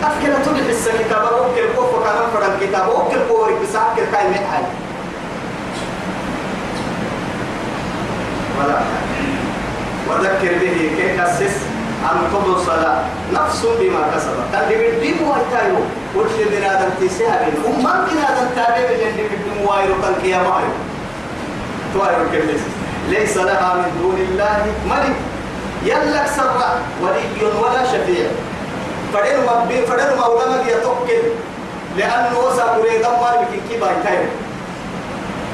أفكر 0.04 0.34
تبح 0.46 0.66
السكتاب 0.70 1.24
أوكل 1.24 1.74
كوفو 1.76 2.04
كان 2.04 2.18
فرق 2.34 2.54
الكتاب. 2.54 2.90
أوكل 2.90 3.20
كوري 3.30 3.54
بساكر 3.64 4.06
كاي 4.12 4.30
محل 4.30 4.66
ولا. 8.60 8.80
وذكر 10.10 10.54
به 10.62 10.92
كيف 10.98 11.22
أسس 11.22 11.71
أن 12.02 12.18
تبصل 12.34 12.84
نفس 13.34 13.66
بما 13.80 14.02
كسبت. 14.16 14.46
تلي 14.54 14.76
بالدين 14.76 15.18
ويتايو 15.28 15.80
وش 16.16 16.32
بنا 16.52 16.72
آدم 16.74 16.90
تسيها 17.02 17.46
بين 17.46 17.56
أمم 17.68 17.84
بنا 17.84 18.24
آدم 18.30 18.48
تابع 18.56 18.76
اللي 18.76 19.24
بالدين 19.30 19.66
وايرو 19.66 19.94
كان 20.02 20.16
كيما 20.22 20.48
وايرو 20.48 20.76
توايرو 21.94 22.32
كيف؟ 22.32 22.62
ليس 23.10 23.38
لها 23.38 23.74
من 23.76 23.92
دون 24.02 24.18
الله 24.30 24.66
ملك. 24.90 25.16
يلك 25.86 26.28
سر 26.36 26.62
ولي 27.02 27.24
ولا 27.62 27.84
شفيع. 27.86 28.28
فدين 29.14 29.40
مبين 29.48 29.86
فدين 29.86 30.18
مولما 30.18 30.64
يتوكل. 30.68 31.24
لأنه 31.98 32.40
وسا 32.40 32.78
بريد 32.78 33.02
ما 33.02 33.32
بكي 33.42 33.60
كي 33.70 33.80
بايتايو 33.80 34.30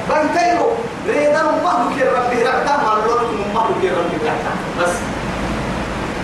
بايتايو 0.09 0.67
ريدا 1.07 1.43
ما 1.63 1.73
بكي 1.83 2.03
ربي 2.03 2.43
رعتا 2.43 2.77
ما 2.83 3.01
لون 3.07 3.53
ما 3.55 3.61
بكي 3.61 3.89
ربي 3.89 4.17
رعتا 4.25 4.51
بس. 4.81 5.16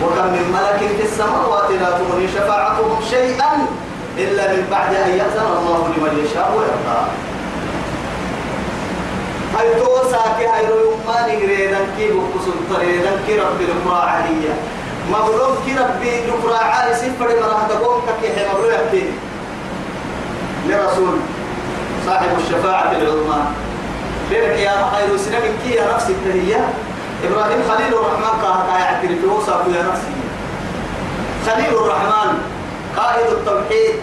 وكم 0.01 0.27
من 0.33 0.45
ملك 0.55 0.81
في 0.97 1.03
السماوات 1.03 1.71
لا 1.71 1.89
تغني 1.97 2.27
شفاعتهم 2.27 2.99
شيئا 3.09 3.51
إلا 4.17 4.43
من 4.53 4.67
بعد 4.71 4.95
أن 4.95 5.09
يأذن 5.09 5.47
الله 5.57 5.81
لمن 5.97 6.25
يشاء 6.25 6.47
ويرضى. 6.57 7.01
هاي 9.57 9.75
توسا 9.75 10.23
كي 10.37 10.45
هاي 10.45 10.65
رو 10.65 10.97
ما 11.07 11.27
نغريدن 11.27 11.85
كي 11.97 12.07
بقصد 12.11 12.57
طريدن 12.73 13.15
كي 13.27 13.39
ربي 13.39 13.65
لقراء 13.65 14.05
عليا. 14.05 14.55
مغلوب 15.11 15.57
كي 15.65 15.73
ربي 15.77 16.11
لقراء 16.27 16.63
علي 16.63 16.95
سفر 16.95 17.27
مراه 17.41 17.67
تقوم 17.69 18.01
كي 18.21 18.27
هي 18.27 18.47
مغلوب 18.53 18.71
يبتين 18.71 19.11
لرسول 20.67 21.15
صاحب 22.05 22.27
الشفاعة 22.39 22.91
العظمى. 22.91 23.41
بيرك 24.29 24.59
يا 24.59 24.89
خير 24.91 25.09
من 25.43 25.53
كي 25.63 25.75
يا 25.75 25.93
نفسي 25.93 26.11
التهية. 26.11 26.69
إبراهيم 27.23 27.61
خليل 27.69 27.93
الرحمن 27.93 28.41
قاعد 28.43 28.79
يعترف 28.79 29.23
يوصف 29.23 29.61
يا 29.75 29.83
نفسي 29.83 30.13
خليل 31.47 31.73
الرحمن 31.77 32.37
قائد 32.97 33.27
التوحيد 33.27 33.95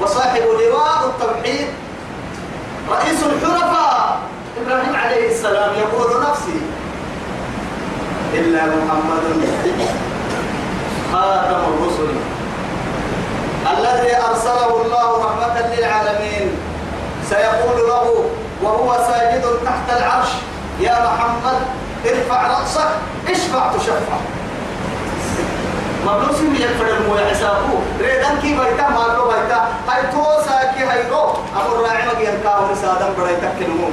وصاحب 0.00 0.42
لواء 0.42 0.98
التوحيد 1.06 1.66
رئيس 2.90 3.22
الحرفاء 3.22 4.18
إبراهيم 4.62 4.96
عليه 4.96 5.30
السلام 5.30 5.70
يقول 5.74 6.22
نفسي 6.30 6.60
إلا 8.34 8.62
محمد 8.66 9.24
خاتم 11.12 11.60
الرسل 11.74 12.08
الذي 13.78 14.16
أرسله 14.16 14.82
الله 14.82 15.24
رحمة 15.26 15.74
للعالمين. 15.76 16.50
سيقول 17.30 17.88
له 17.88 18.24
وهو 18.62 18.96
ساجد 19.08 19.44
تحت 19.64 19.98
العرش 19.98 20.28
يا 20.80 20.92
محمد 21.04 21.58
ارفع 22.08 22.40
رأسك 22.46 22.90
اشفع 23.28 23.72
تشفع. 23.72 24.18
مبلوس 26.06 26.38
من 26.40 26.56
يكفر 26.56 26.96
المويا 26.96 27.30
حسابه 27.30 27.80
ريدان 28.00 28.36
كي 28.42 28.52
بيتا 28.52 28.88
مالو 28.88 29.24
بيتا. 29.28 29.68
هاي 29.88 30.02
توسا 30.12 30.72
كي 30.76 30.84
هاي 30.84 31.10
رو. 31.10 31.24
أمر 31.56 31.76
راعي 31.84 32.02
مجي 32.08 32.28
انكاو 32.28 32.72
نسادم 32.72 33.14
بڑايتا 33.16 33.48
كنمو 33.58 33.88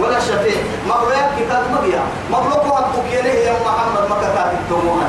ولا 0.00 0.20
شفيع. 0.20 0.60
مبلوك 0.86 1.28
كتاب 1.38 1.62
مبيا 1.74 2.02
مبلوك 2.30 2.64
وقت 2.72 2.94
كيله 3.10 3.30
يا 3.30 3.52
محمد 3.66 4.10
مكتات 4.10 4.50
التموها 4.58 5.08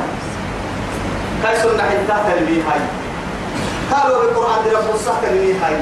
كاي 1.42 1.56
سنة 1.62 1.82
حتى 1.82 2.16
تلمي 2.26 2.62
هاي. 2.62 2.80
قالوا 3.92 4.18
بالقرآن 4.22 4.64
دي 4.64 4.70
رب 4.70 4.94
الصح 4.94 5.12
تلمي 5.22 5.52
هاي. 5.52 5.76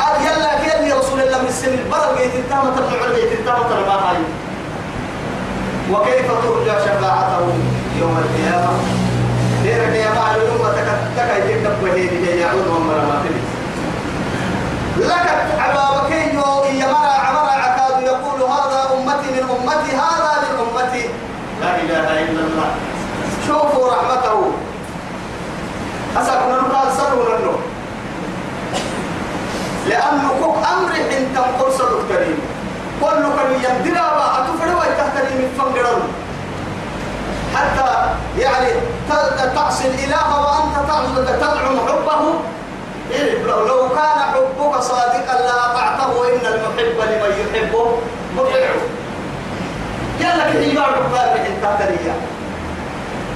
قال 0.00 0.14
يلا 0.26 0.52
كيل 0.60 0.98
رسول 0.98 1.20
الله 1.20 1.38
من 1.38 1.48
السن؟ 1.48 1.72
البرد 1.72 2.18
جيت 2.18 2.34
التامة 2.34 2.74
العلم 2.78 3.14
جيت 3.14 3.32
التامة 3.32 3.68
ما 3.88 3.96
هاي. 4.08 4.16
وكيف 5.90 6.26
ترجى 6.44 6.74
شفاعته 6.84 7.46
يوم 8.00 8.18
القيامة؟ 8.18 8.72
ديرك 9.62 9.94
يا 9.94 10.10
معلم 10.14 10.42
الأمة 10.42 10.72
تكا 11.16 11.36
يتكتب 11.36 11.82
وهيدي 11.82 12.40
يعود 12.40 12.66
ومرا 12.66 13.02
ما 13.02 13.22
لك 14.96 15.26
عبابك 15.58 16.12
يا 16.80 16.86
مرا 16.86 17.14
عمرا 17.26 17.50
عكاد 17.50 18.02
يقول 18.02 18.42
هذا 18.50 18.90
أمتي 18.94 19.30
من 19.30 19.50
أمتي 19.50 19.96
هذا 19.96 20.32
من 20.42 20.58
أمتي. 20.66 21.08
لا 21.60 21.76
إله 21.76 22.08
إلا 22.22 22.40
الله. 22.40 22.70
شوفوا 23.46 23.92
رحمته. 23.92 24.52
أسألنا 26.16 26.56
نقال 26.56 26.92
لنه 27.28 27.58
لأنه 29.88 30.56
أمر 30.72 30.92
حين 30.92 31.34
تنقل 31.34 31.72
صدق 31.72 32.00
كريم. 32.08 32.51
كل 33.02 33.22
كان 33.36 33.52
يمدنا 33.64 34.00
ما 34.00 34.26
أتفروا 34.38 34.84
يتهتني 34.84 35.34
من 35.38 35.48
فنقرن 35.58 36.02
حتى 37.56 37.90
يعني 38.38 38.68
تعصي 39.54 39.84
الإله 39.88 40.40
وأنت 40.40 40.88
تدعم 41.28 41.78
حبه. 41.88 42.34
إيه، 43.10 43.42
لو 43.42 43.88
كان 43.88 44.18
حبك 44.32 44.80
صادقا 44.80 45.34
لأطعته 45.40 46.12
إن 46.28 46.46
المحب 46.46 46.98
لمن 47.10 47.32
يحبه. 47.54 47.98
مطيع 48.36 48.70
يلا 50.20 50.50
كي 50.52 50.70
يبار 50.70 51.02
بقى 51.12 51.34
من 51.34 51.58
تهتنية 51.62 52.14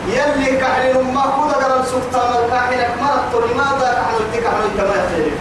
يلي 0.09 0.57
كحل 0.57 1.03
ما 1.15 1.23
كود 1.23 1.53
قرن 1.53 1.85
سكتا 1.85 2.23
ملكاحلك 2.31 2.91
مرت 3.03 3.45
لماذا 3.51 3.93
كحل 3.93 4.41
تكحل 4.41 4.63
أنت 4.73 4.81
ما 4.81 4.95
يختلف 4.95 5.39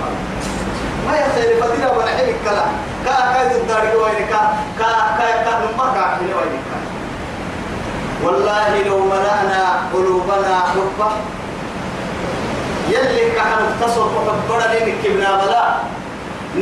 ما 1.07 1.67
دينا 1.75 1.91
ولا 1.91 2.11
حبك 2.17 2.35
كلا. 2.45 2.65
كا 3.05 3.15
كا 3.33 3.41
الدار 3.55 3.85
وين 4.01 4.27
كا 4.31 4.41
كا 4.79 4.89
كا 5.17 5.27
كا 5.45 5.53
ما 5.77 5.85
كحل 5.95 6.25
وين 6.37 6.61
والله 8.23 8.83
لو 8.87 8.99
ملأنا 9.05 9.63
قلوبنا 9.93 10.55
حبا 10.71 11.09
يلي 12.89 13.31
كحل 13.35 13.63
تصر 13.81 14.05
حبنا 14.15 14.65
لين 14.73 14.95
كبنا 15.03 15.29
بلا. 15.45 15.63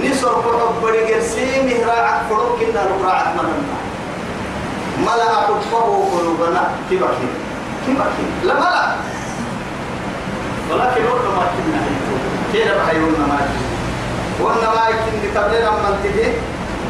نصر 0.04 0.34
حبنا 0.44 1.10
جرسي 1.10 1.62
مهراعك 1.68 2.22
فروك 2.30 2.60
إن 2.64 2.78
القراعة 2.78 3.34
مننا. 3.38 3.78
ملأ 5.00 5.36
حبه 5.48 5.88
قلوبنا 6.14 6.64
كبكي 6.92 7.28
لا 8.44 8.54
لا 8.54 8.96
ولكن 10.72 11.04
وقت 11.06 11.26
ما 11.36 11.46
كنا 11.54 11.82
كيف 12.54 12.68
بحيون 12.72 13.12
ما 13.30 13.38
وأنا 14.42 14.68
ما 14.76 14.84
يمكن 14.90 15.34
تبلينا 15.36 15.72
من 15.72 16.00
تجي 16.04 16.28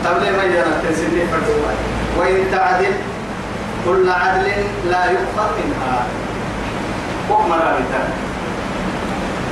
تبلينا 0.04 0.38
ما 0.38 0.44
يانا 0.44 0.82
تنسيني 0.84 1.28
فردوا 1.32 1.72
وإن 2.18 2.52
تعدل 2.52 2.94
كل 3.86 4.10
عدل 4.10 4.48
لا 4.86 5.06
يؤخذ 5.06 5.50
منها. 5.58 6.06
وما 7.30 7.56
رأيتها 7.56 8.08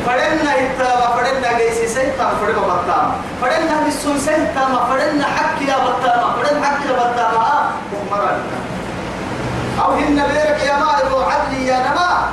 فدنا 0.06 0.52
إتما 0.60 1.08
فدنا 1.18 1.58
جيسي 1.58 1.88
سيتا 1.88 2.34
فدنا 2.42 2.60
بطاما 2.62 3.16
فدنا 3.42 3.88
بسون 3.88 4.18
سيتا 4.20 4.64
ما 4.72 4.80
فدنا 4.90 5.26
حكي 5.26 5.66
يا 5.66 5.78
بطاما 5.78 6.34
فدنا 6.44 6.66
حكي 6.68 6.88
يا 6.88 6.94
بطاما 6.94 7.72
وما 7.94 8.18
رأيتها 8.18 8.62
أو 9.86 9.92
هن 9.92 10.16
بيرك 10.34 10.60
يا 10.68 10.76
ما 10.80 10.86
عدلي 11.32 11.68
يا 11.68 11.80
نما. 11.80 12.30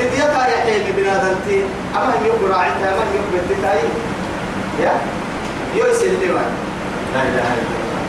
إديتها 0.00 0.46
يا 0.46 0.58
حيني 0.64 0.92
بنادنتي 0.92 1.64
أما 1.96 2.04
هم 2.18 2.24
يقول 2.26 2.50
راعيتها 2.50 2.88
أما 2.92 3.02
هم 3.14 3.24
بدتاي 3.32 3.80
يا؟ 4.80 4.92
يوسي 5.74 6.06
الدواء 6.06 6.50
لا 7.14 7.22
إله 7.22 7.48
إلا 7.54 7.76
الله. 7.80 8.02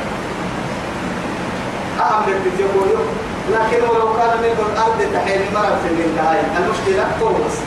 أهم 2.02 2.22
بدت 2.26 2.60
يقول 2.60 2.90
لكن 3.52 3.84
ولو 3.90 4.14
كان 4.18 4.38
من 4.42 4.56
الأرض 4.74 5.00
تحيل 5.14 5.42
مرة 5.54 5.78
في 5.84 5.94
الانتهاء. 5.94 6.46
المشكلة 6.58 7.08
تورس 7.20 7.58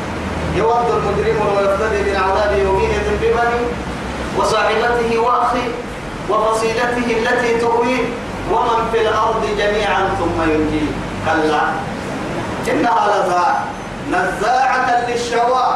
يود 0.56 0.86
المجرم 0.96 1.38
ويفتدي 1.56 2.10
من 2.10 2.16
عذاب 2.16 2.58
يومئذ 2.58 3.06
ببني 3.22 3.62
وصاحبته 4.38 5.18
وأخيه 5.18 5.70
وفصيلته 6.30 7.06
التي 7.18 7.58
تؤويه 7.60 8.02
ومن 8.52 8.88
في 8.92 9.00
الأرض 9.00 9.42
جميعا 9.58 10.08
ثم 10.18 10.42
ينجي. 10.42 10.86
كلا. 11.26 11.62
إنها 12.70 13.06
لذا 13.08 13.64
نزاعة 14.10 15.06
للشوى 15.08 15.66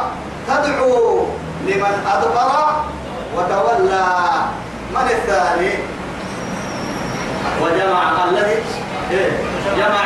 تدعو 0.47 1.25
لمن 1.67 1.95
أدبر 2.13 2.51
وتولى. 3.37 4.05
من 4.93 5.07
الثاني؟ 5.09 5.73
وجمع 7.61 8.23
الذي؟ 8.29 8.57
جمع. 9.77 10.05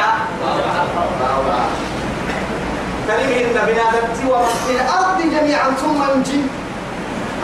تليه 3.08 3.46
إن 3.46 3.54
بنادمتي 3.54 4.26
ومن 4.32 4.70
الأرض 4.70 5.20
جميعا 5.22 5.72
ثم 5.72 6.00
ينجي 6.12 6.42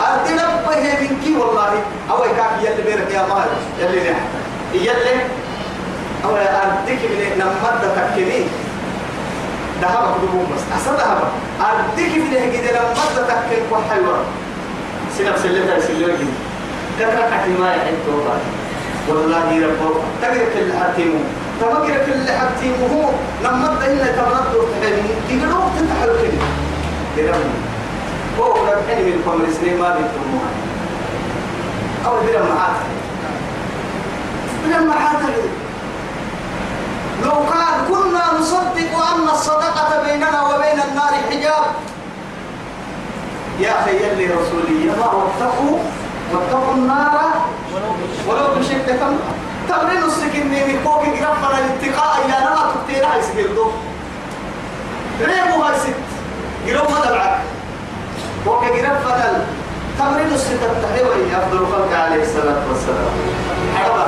أرض 0.00 0.26
نبه 0.30 0.82
منك 1.00 1.24
والله. 1.40 1.72
أو 2.10 2.24
يكاك 2.24 2.54
يلي 2.62 2.82
بيرك 2.82 3.10
يا 3.10 3.22
مال. 3.26 3.48
يلي 3.80 4.10
نحن 4.10 4.24
يلي. 4.74 5.16
أو 6.24 6.36
أردك 6.36 7.00
من 7.10 7.20
نمد 7.38 7.82
تكني 7.96 8.40
ذهب 9.82 10.04
بدون 10.22 10.46
بس. 10.54 10.62
أصلا 10.80 10.96
ذهب 10.96 11.20
أردك 11.60 12.12
من 12.16 12.36
هجد 12.42 12.64
نمد 12.76 13.26
تكن 13.28 13.60
كحيوان 13.70 14.24
سنف 15.18 15.38
سلتا 15.42 15.80
سلوه 15.80 16.18
كثرة 17.00 17.30
حتما 17.30 17.74
يحب 17.74 18.04
والله 19.08 19.66
ربه 19.66 19.94
تقرأ 20.22 20.44
كل 20.54 20.72
حتيمه 20.80 21.20
تمقرأ 21.60 21.98
كل 22.06 22.26
حتيمه 22.40 23.10
نمد 23.44 23.82
إن 23.82 23.98
تمرد 24.16 24.54
وتحلم 24.54 25.06
تقرأ 25.30 25.70
تتحل 25.76 26.12
كده. 26.22 26.42
درم 27.16 27.50
هو 28.38 28.52
ربحني 28.54 29.02
من 29.04 29.22
قمر 29.26 29.46
سنين 29.60 29.78
ما 29.80 29.88
بيترموها 29.96 30.50
أو 32.06 32.26
درم 32.26 32.46
معاك 32.56 32.76
لما 34.70 34.94
حاتل 34.94 35.32
لو 37.24 37.30
كان 37.30 37.74
كنا 37.88 38.40
نصدق 38.40 38.92
أن 39.14 39.28
الصدقة 39.32 40.02
بيننا 40.06 40.42
وبين 40.42 40.80
النار 40.90 41.12
حجاب 41.30 41.64
يا 43.60 43.80
أخي 43.80 43.90
يلي 43.96 44.26
رسولي 44.26 44.84
ما 44.98 45.06
واتقوا 45.06 45.78
واتقوا 46.32 46.74
النار. 46.74 47.30
ولو 48.28 48.46
بشق 48.58 48.86
تم 48.86 49.16
تمرين 49.68 50.02
السكن 50.02 50.46
من 50.46 50.80
فوق 50.84 51.00
قرفنا 51.02 51.58
الاتقاء 51.58 52.16
يا 52.28 52.40
نما 52.40 52.72
تبتيرها 52.74 53.16
يسكردو 53.16 53.66
ريبو 55.20 55.62
هاي 55.62 55.74
ست؟ 55.78 55.94
قرب 56.68 56.90
ما 56.90 57.00
دبعك 57.10 57.38
فوق 58.44 58.64
قرفنا 58.64 59.44
تمرين 59.98 60.32
الستة 60.34 60.68
تحيوي 60.82 61.36
أفضل 61.36 61.58
خلق 61.72 61.98
عليه 61.98 62.22
الصلاة 62.22 62.62
والسلام. 62.68 63.14
حربا 63.76 64.06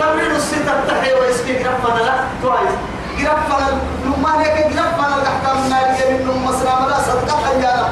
تمرين 0.00 0.30
الستة 0.30 0.84
تحيوي 0.88 1.30
اسكي 1.30 1.54
قرفنا 1.64 2.02
لا 2.02 2.14
تويس 2.42 2.74
قرفنا 3.18 3.78
لما 4.04 4.42
هيك 4.42 4.64
قرفنا 4.64 5.16
الأحكام 5.22 5.56
النارية 5.64 6.10
من 6.10 6.26
نم 6.26 6.44
مسلم 6.44 6.88
لا 6.90 6.98
صدقة 7.00 7.36
حيانا 7.46 7.88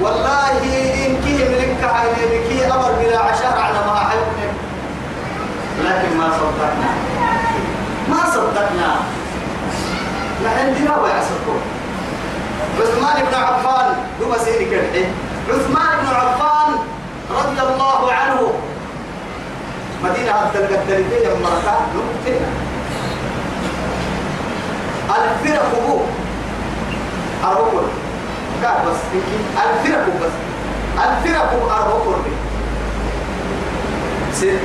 والله 0.00 0.50
إن 1.06 1.16
كيه 1.24 1.48
ملك 1.48 1.84
عيني 1.84 2.38
بكي 2.38 2.66
أمر 2.66 2.92
بلا 2.92 3.18
عشاء 3.18 3.58
على 3.58 3.78
ما 3.86 3.96
أحبك 3.96 4.52
لكن 5.84 6.18
ما 6.18 6.30
صدقنا. 6.38 6.90
ما 8.08 8.30
صدقنا. 8.30 8.96
لا 10.42 10.50
عندنا 10.50 11.02
ويعصركم 11.02 11.58
عثمان 12.80 13.24
بن 13.30 13.34
عفان 13.34 13.94
هو 14.22 14.38
سيدي 14.44 14.64
كرحي. 14.64 15.04
عثمان 15.48 15.98
بن 16.00 16.06
عفان 16.06 16.70
رضي 17.30 17.60
الله 17.60 18.12
عنه. 18.12 18.52
مدينة 20.04 20.32
عبد 20.32 20.56
القدرية 20.56 21.34
مرتا 21.42 21.76
نقطة 21.94 22.40
الفرق 25.16 25.88
هو 25.88 25.98
أروكل 27.50 27.86
كار 28.62 28.76
بس 28.88 28.98
يمكن 29.14 29.40
الفرق 29.62 30.04
بس. 30.22 30.32
الفرق 31.04 31.72
أروكل 31.80 32.22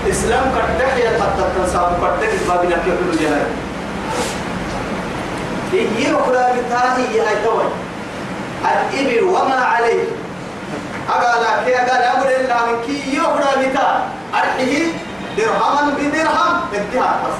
إسلام 0.10 0.44
كتك 0.56 0.98
يا 1.04 1.10
حتى 1.10 1.44
تنساب 1.58 1.92
كتك 2.20 2.30
إسبابنا 2.42 2.76
كيف 2.86 3.22
جنر 3.22 3.46
هي 5.72 6.12
أخرى 6.16 6.62
بتاعي 6.62 7.08
هي 7.10 7.44
توي. 7.44 7.64
الإبل 8.66 9.24
وما 9.24 9.56
عليه. 9.56 10.04
أقال 11.10 11.66
كي 11.66 11.76
أقال 11.76 12.02
أقول 12.02 12.28
إلا 12.28 12.66
من 12.66 12.82
كي 12.86 13.16
يخرى 13.18 13.70
بتاع 13.70 14.02
أرحيه 14.34 14.86
درهما 15.38 15.94
بدرهم. 15.98 16.60
انتهى 16.76 17.14
بس. 17.24 17.38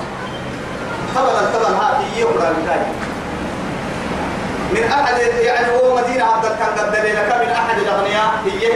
طبعا 1.16 1.42
طبعا 1.54 1.72
هذه 1.82 2.20
يخرى 2.20 2.54
بتاعي 2.64 2.80
من 4.72 4.84
أحد 4.84 5.18
يعني 5.42 5.68
هو 5.78 5.96
مدينة 5.96 6.24
عبد 6.24 6.46
كان 6.46 6.70
قد 6.80 6.96
لك 6.96 7.36
من 7.48 7.50
أحد 7.54 7.78
الأغنياء؟ 7.78 8.32
هي 8.46 8.72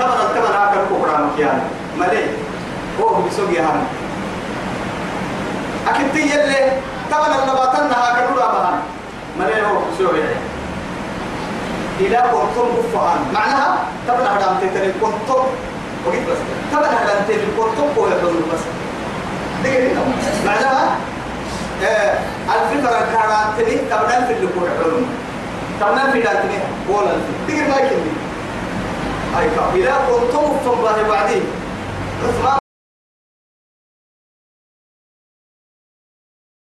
طبعا 0.00 0.10
طبعا 0.10 0.70
هذا 0.70 0.80
الكفر 0.80 1.24
مكيان 1.24 1.60
ملي. 1.98 2.24
هو 3.00 3.22
بسوق 3.22 3.50
يهان. 3.50 3.84
أكيد 5.88 6.16
يلي 6.16 6.72
طبعا 7.10 7.26
النباتنا 7.28 7.92
هكذا 7.92 8.34
بهان. 8.34 8.80
ملي 9.38 9.62
هو 9.62 9.78
بسوق 9.94 10.14
يعني. 10.18 10.36
إلى 12.00 12.16
كنتم 12.16 12.68
كفان 12.76 13.20
معناها 13.34 13.78
طبعا 14.08 14.20
هذا 14.20 14.50
أنت 14.62 14.74
تري 14.78 14.92
كنتم. 15.00 15.42
وقيت 16.06 16.22
بس. 16.22 16.38
طبعا 16.72 16.86
هذا 16.86 17.18
أنت 17.20 17.28
تري 17.28 17.46
كنتم 17.58 17.86
هو 17.98 18.08
يقول 18.08 18.34
بس. 18.52 18.60
دقيقة 19.64 20.02
معناها 20.46 20.96
آه 21.84 22.18
الفكرة 22.46 22.90
كانت 22.90 23.90
طبعا 23.90 24.24
في 24.26 24.32
اللي 24.32 24.46
كون 24.46 24.68
علوم 24.78 25.06
كنا 25.82 26.12
في 26.12 26.20
داتني 26.20 26.58
قولا 26.88 27.12
تقدر 27.48 27.68
ما 27.68 27.76
يكلم 27.76 28.16
أي 29.38 29.46
كاب 29.56 29.76
إذا 29.76 29.96
كنتم 30.10 30.58
فالله 30.64 31.08
بعدين 31.08 31.42
عثمان 32.22 32.61